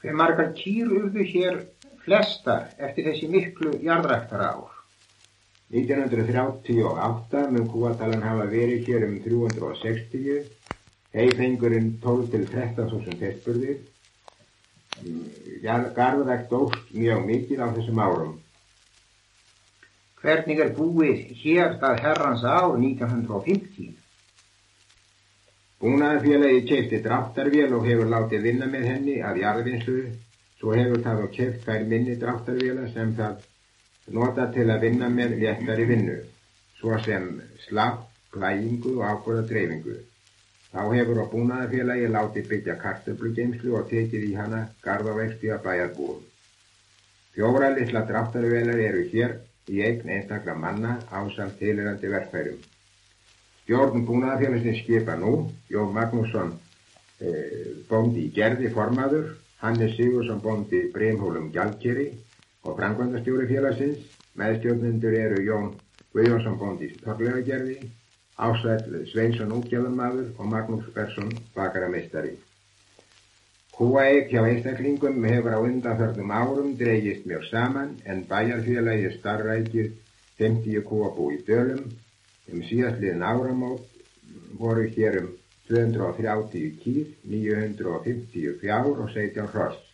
[0.00, 1.60] Hver margar kýr urðu hér
[2.06, 4.69] flestar eftir þessi miklu jarðræktar ár?
[5.70, 10.58] 1938 mun kúatalan hafa verið hér um 360
[11.14, 13.78] Heifengurinn 12 til 13.000 testburðir.
[15.96, 18.36] Garðrækt óst mjög mikil á þessum árum.
[20.20, 23.90] Hvernig er búið hér það herrans ár 1950?
[25.80, 30.02] Búnaðarfélagi kefti dráttarvél og hefur látið vinna með henni að jarðvinslu,
[30.60, 33.40] svo hefur það á keft fær minni dráttarvéla sem það
[34.14, 36.16] nota til að vinna með léttari vinnu,
[36.78, 37.26] svo sem
[37.66, 39.96] slapp, klægingu og ákvöða dreifingu.
[40.70, 46.20] Þá hefur á búnaðarfélagi látið byggja kartöflugeimslu og tekið í hana garðavexti að bæjarbúum.
[47.34, 49.36] Fjóra litla dráttarvelar eru hér
[49.70, 52.58] í eign einstakla manna ásamt tilirandi verkfærum.
[53.62, 55.34] Stjórn búnaðarfélagsins skipa nú
[55.70, 56.56] Jón Magnússon
[57.20, 62.08] eh, bóndi í gerði formaður, Hannes Sigursson bóndi Breimhólum Gjaldkeri
[62.64, 64.04] og frangvandastjóri félagsins.
[64.40, 65.72] Meðstjórnendur eru Jón
[66.14, 67.76] Guðjónsson bóndi Torlega gerði,
[68.40, 72.32] Ásæll Sveinsson útgjafðanmaður og Magnús Persson bakara meistari.
[73.76, 79.92] Kúaeik hjá einstaklingum hefur á undanförnum árum dreigist mjög saman en bæjarfélagi starrækir
[80.38, 81.84] 50 kúabú í dölum.
[82.52, 83.86] Um síðastliðin áramót
[84.58, 85.30] voru hér um
[85.68, 89.89] 230 kýr, 950 fjár og 17 hross.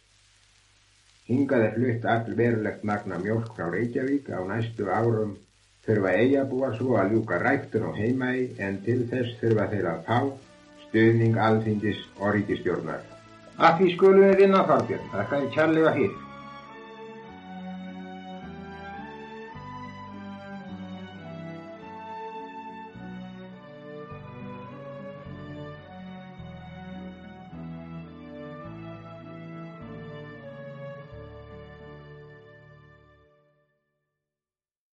[1.27, 5.33] Hingað er flutt all verulegt magna mjölk frá Reykjavík á næstu árum
[5.87, 10.19] þurfa eigabúar svo að ljúka ræktun og heimægi en til þess þurfa þeir að fá
[10.85, 13.03] stuðning alþingis og ríkistjórnar.
[13.59, 16.15] Að því skulum við vinna Þorbjörn, þakka þið kærlega hér.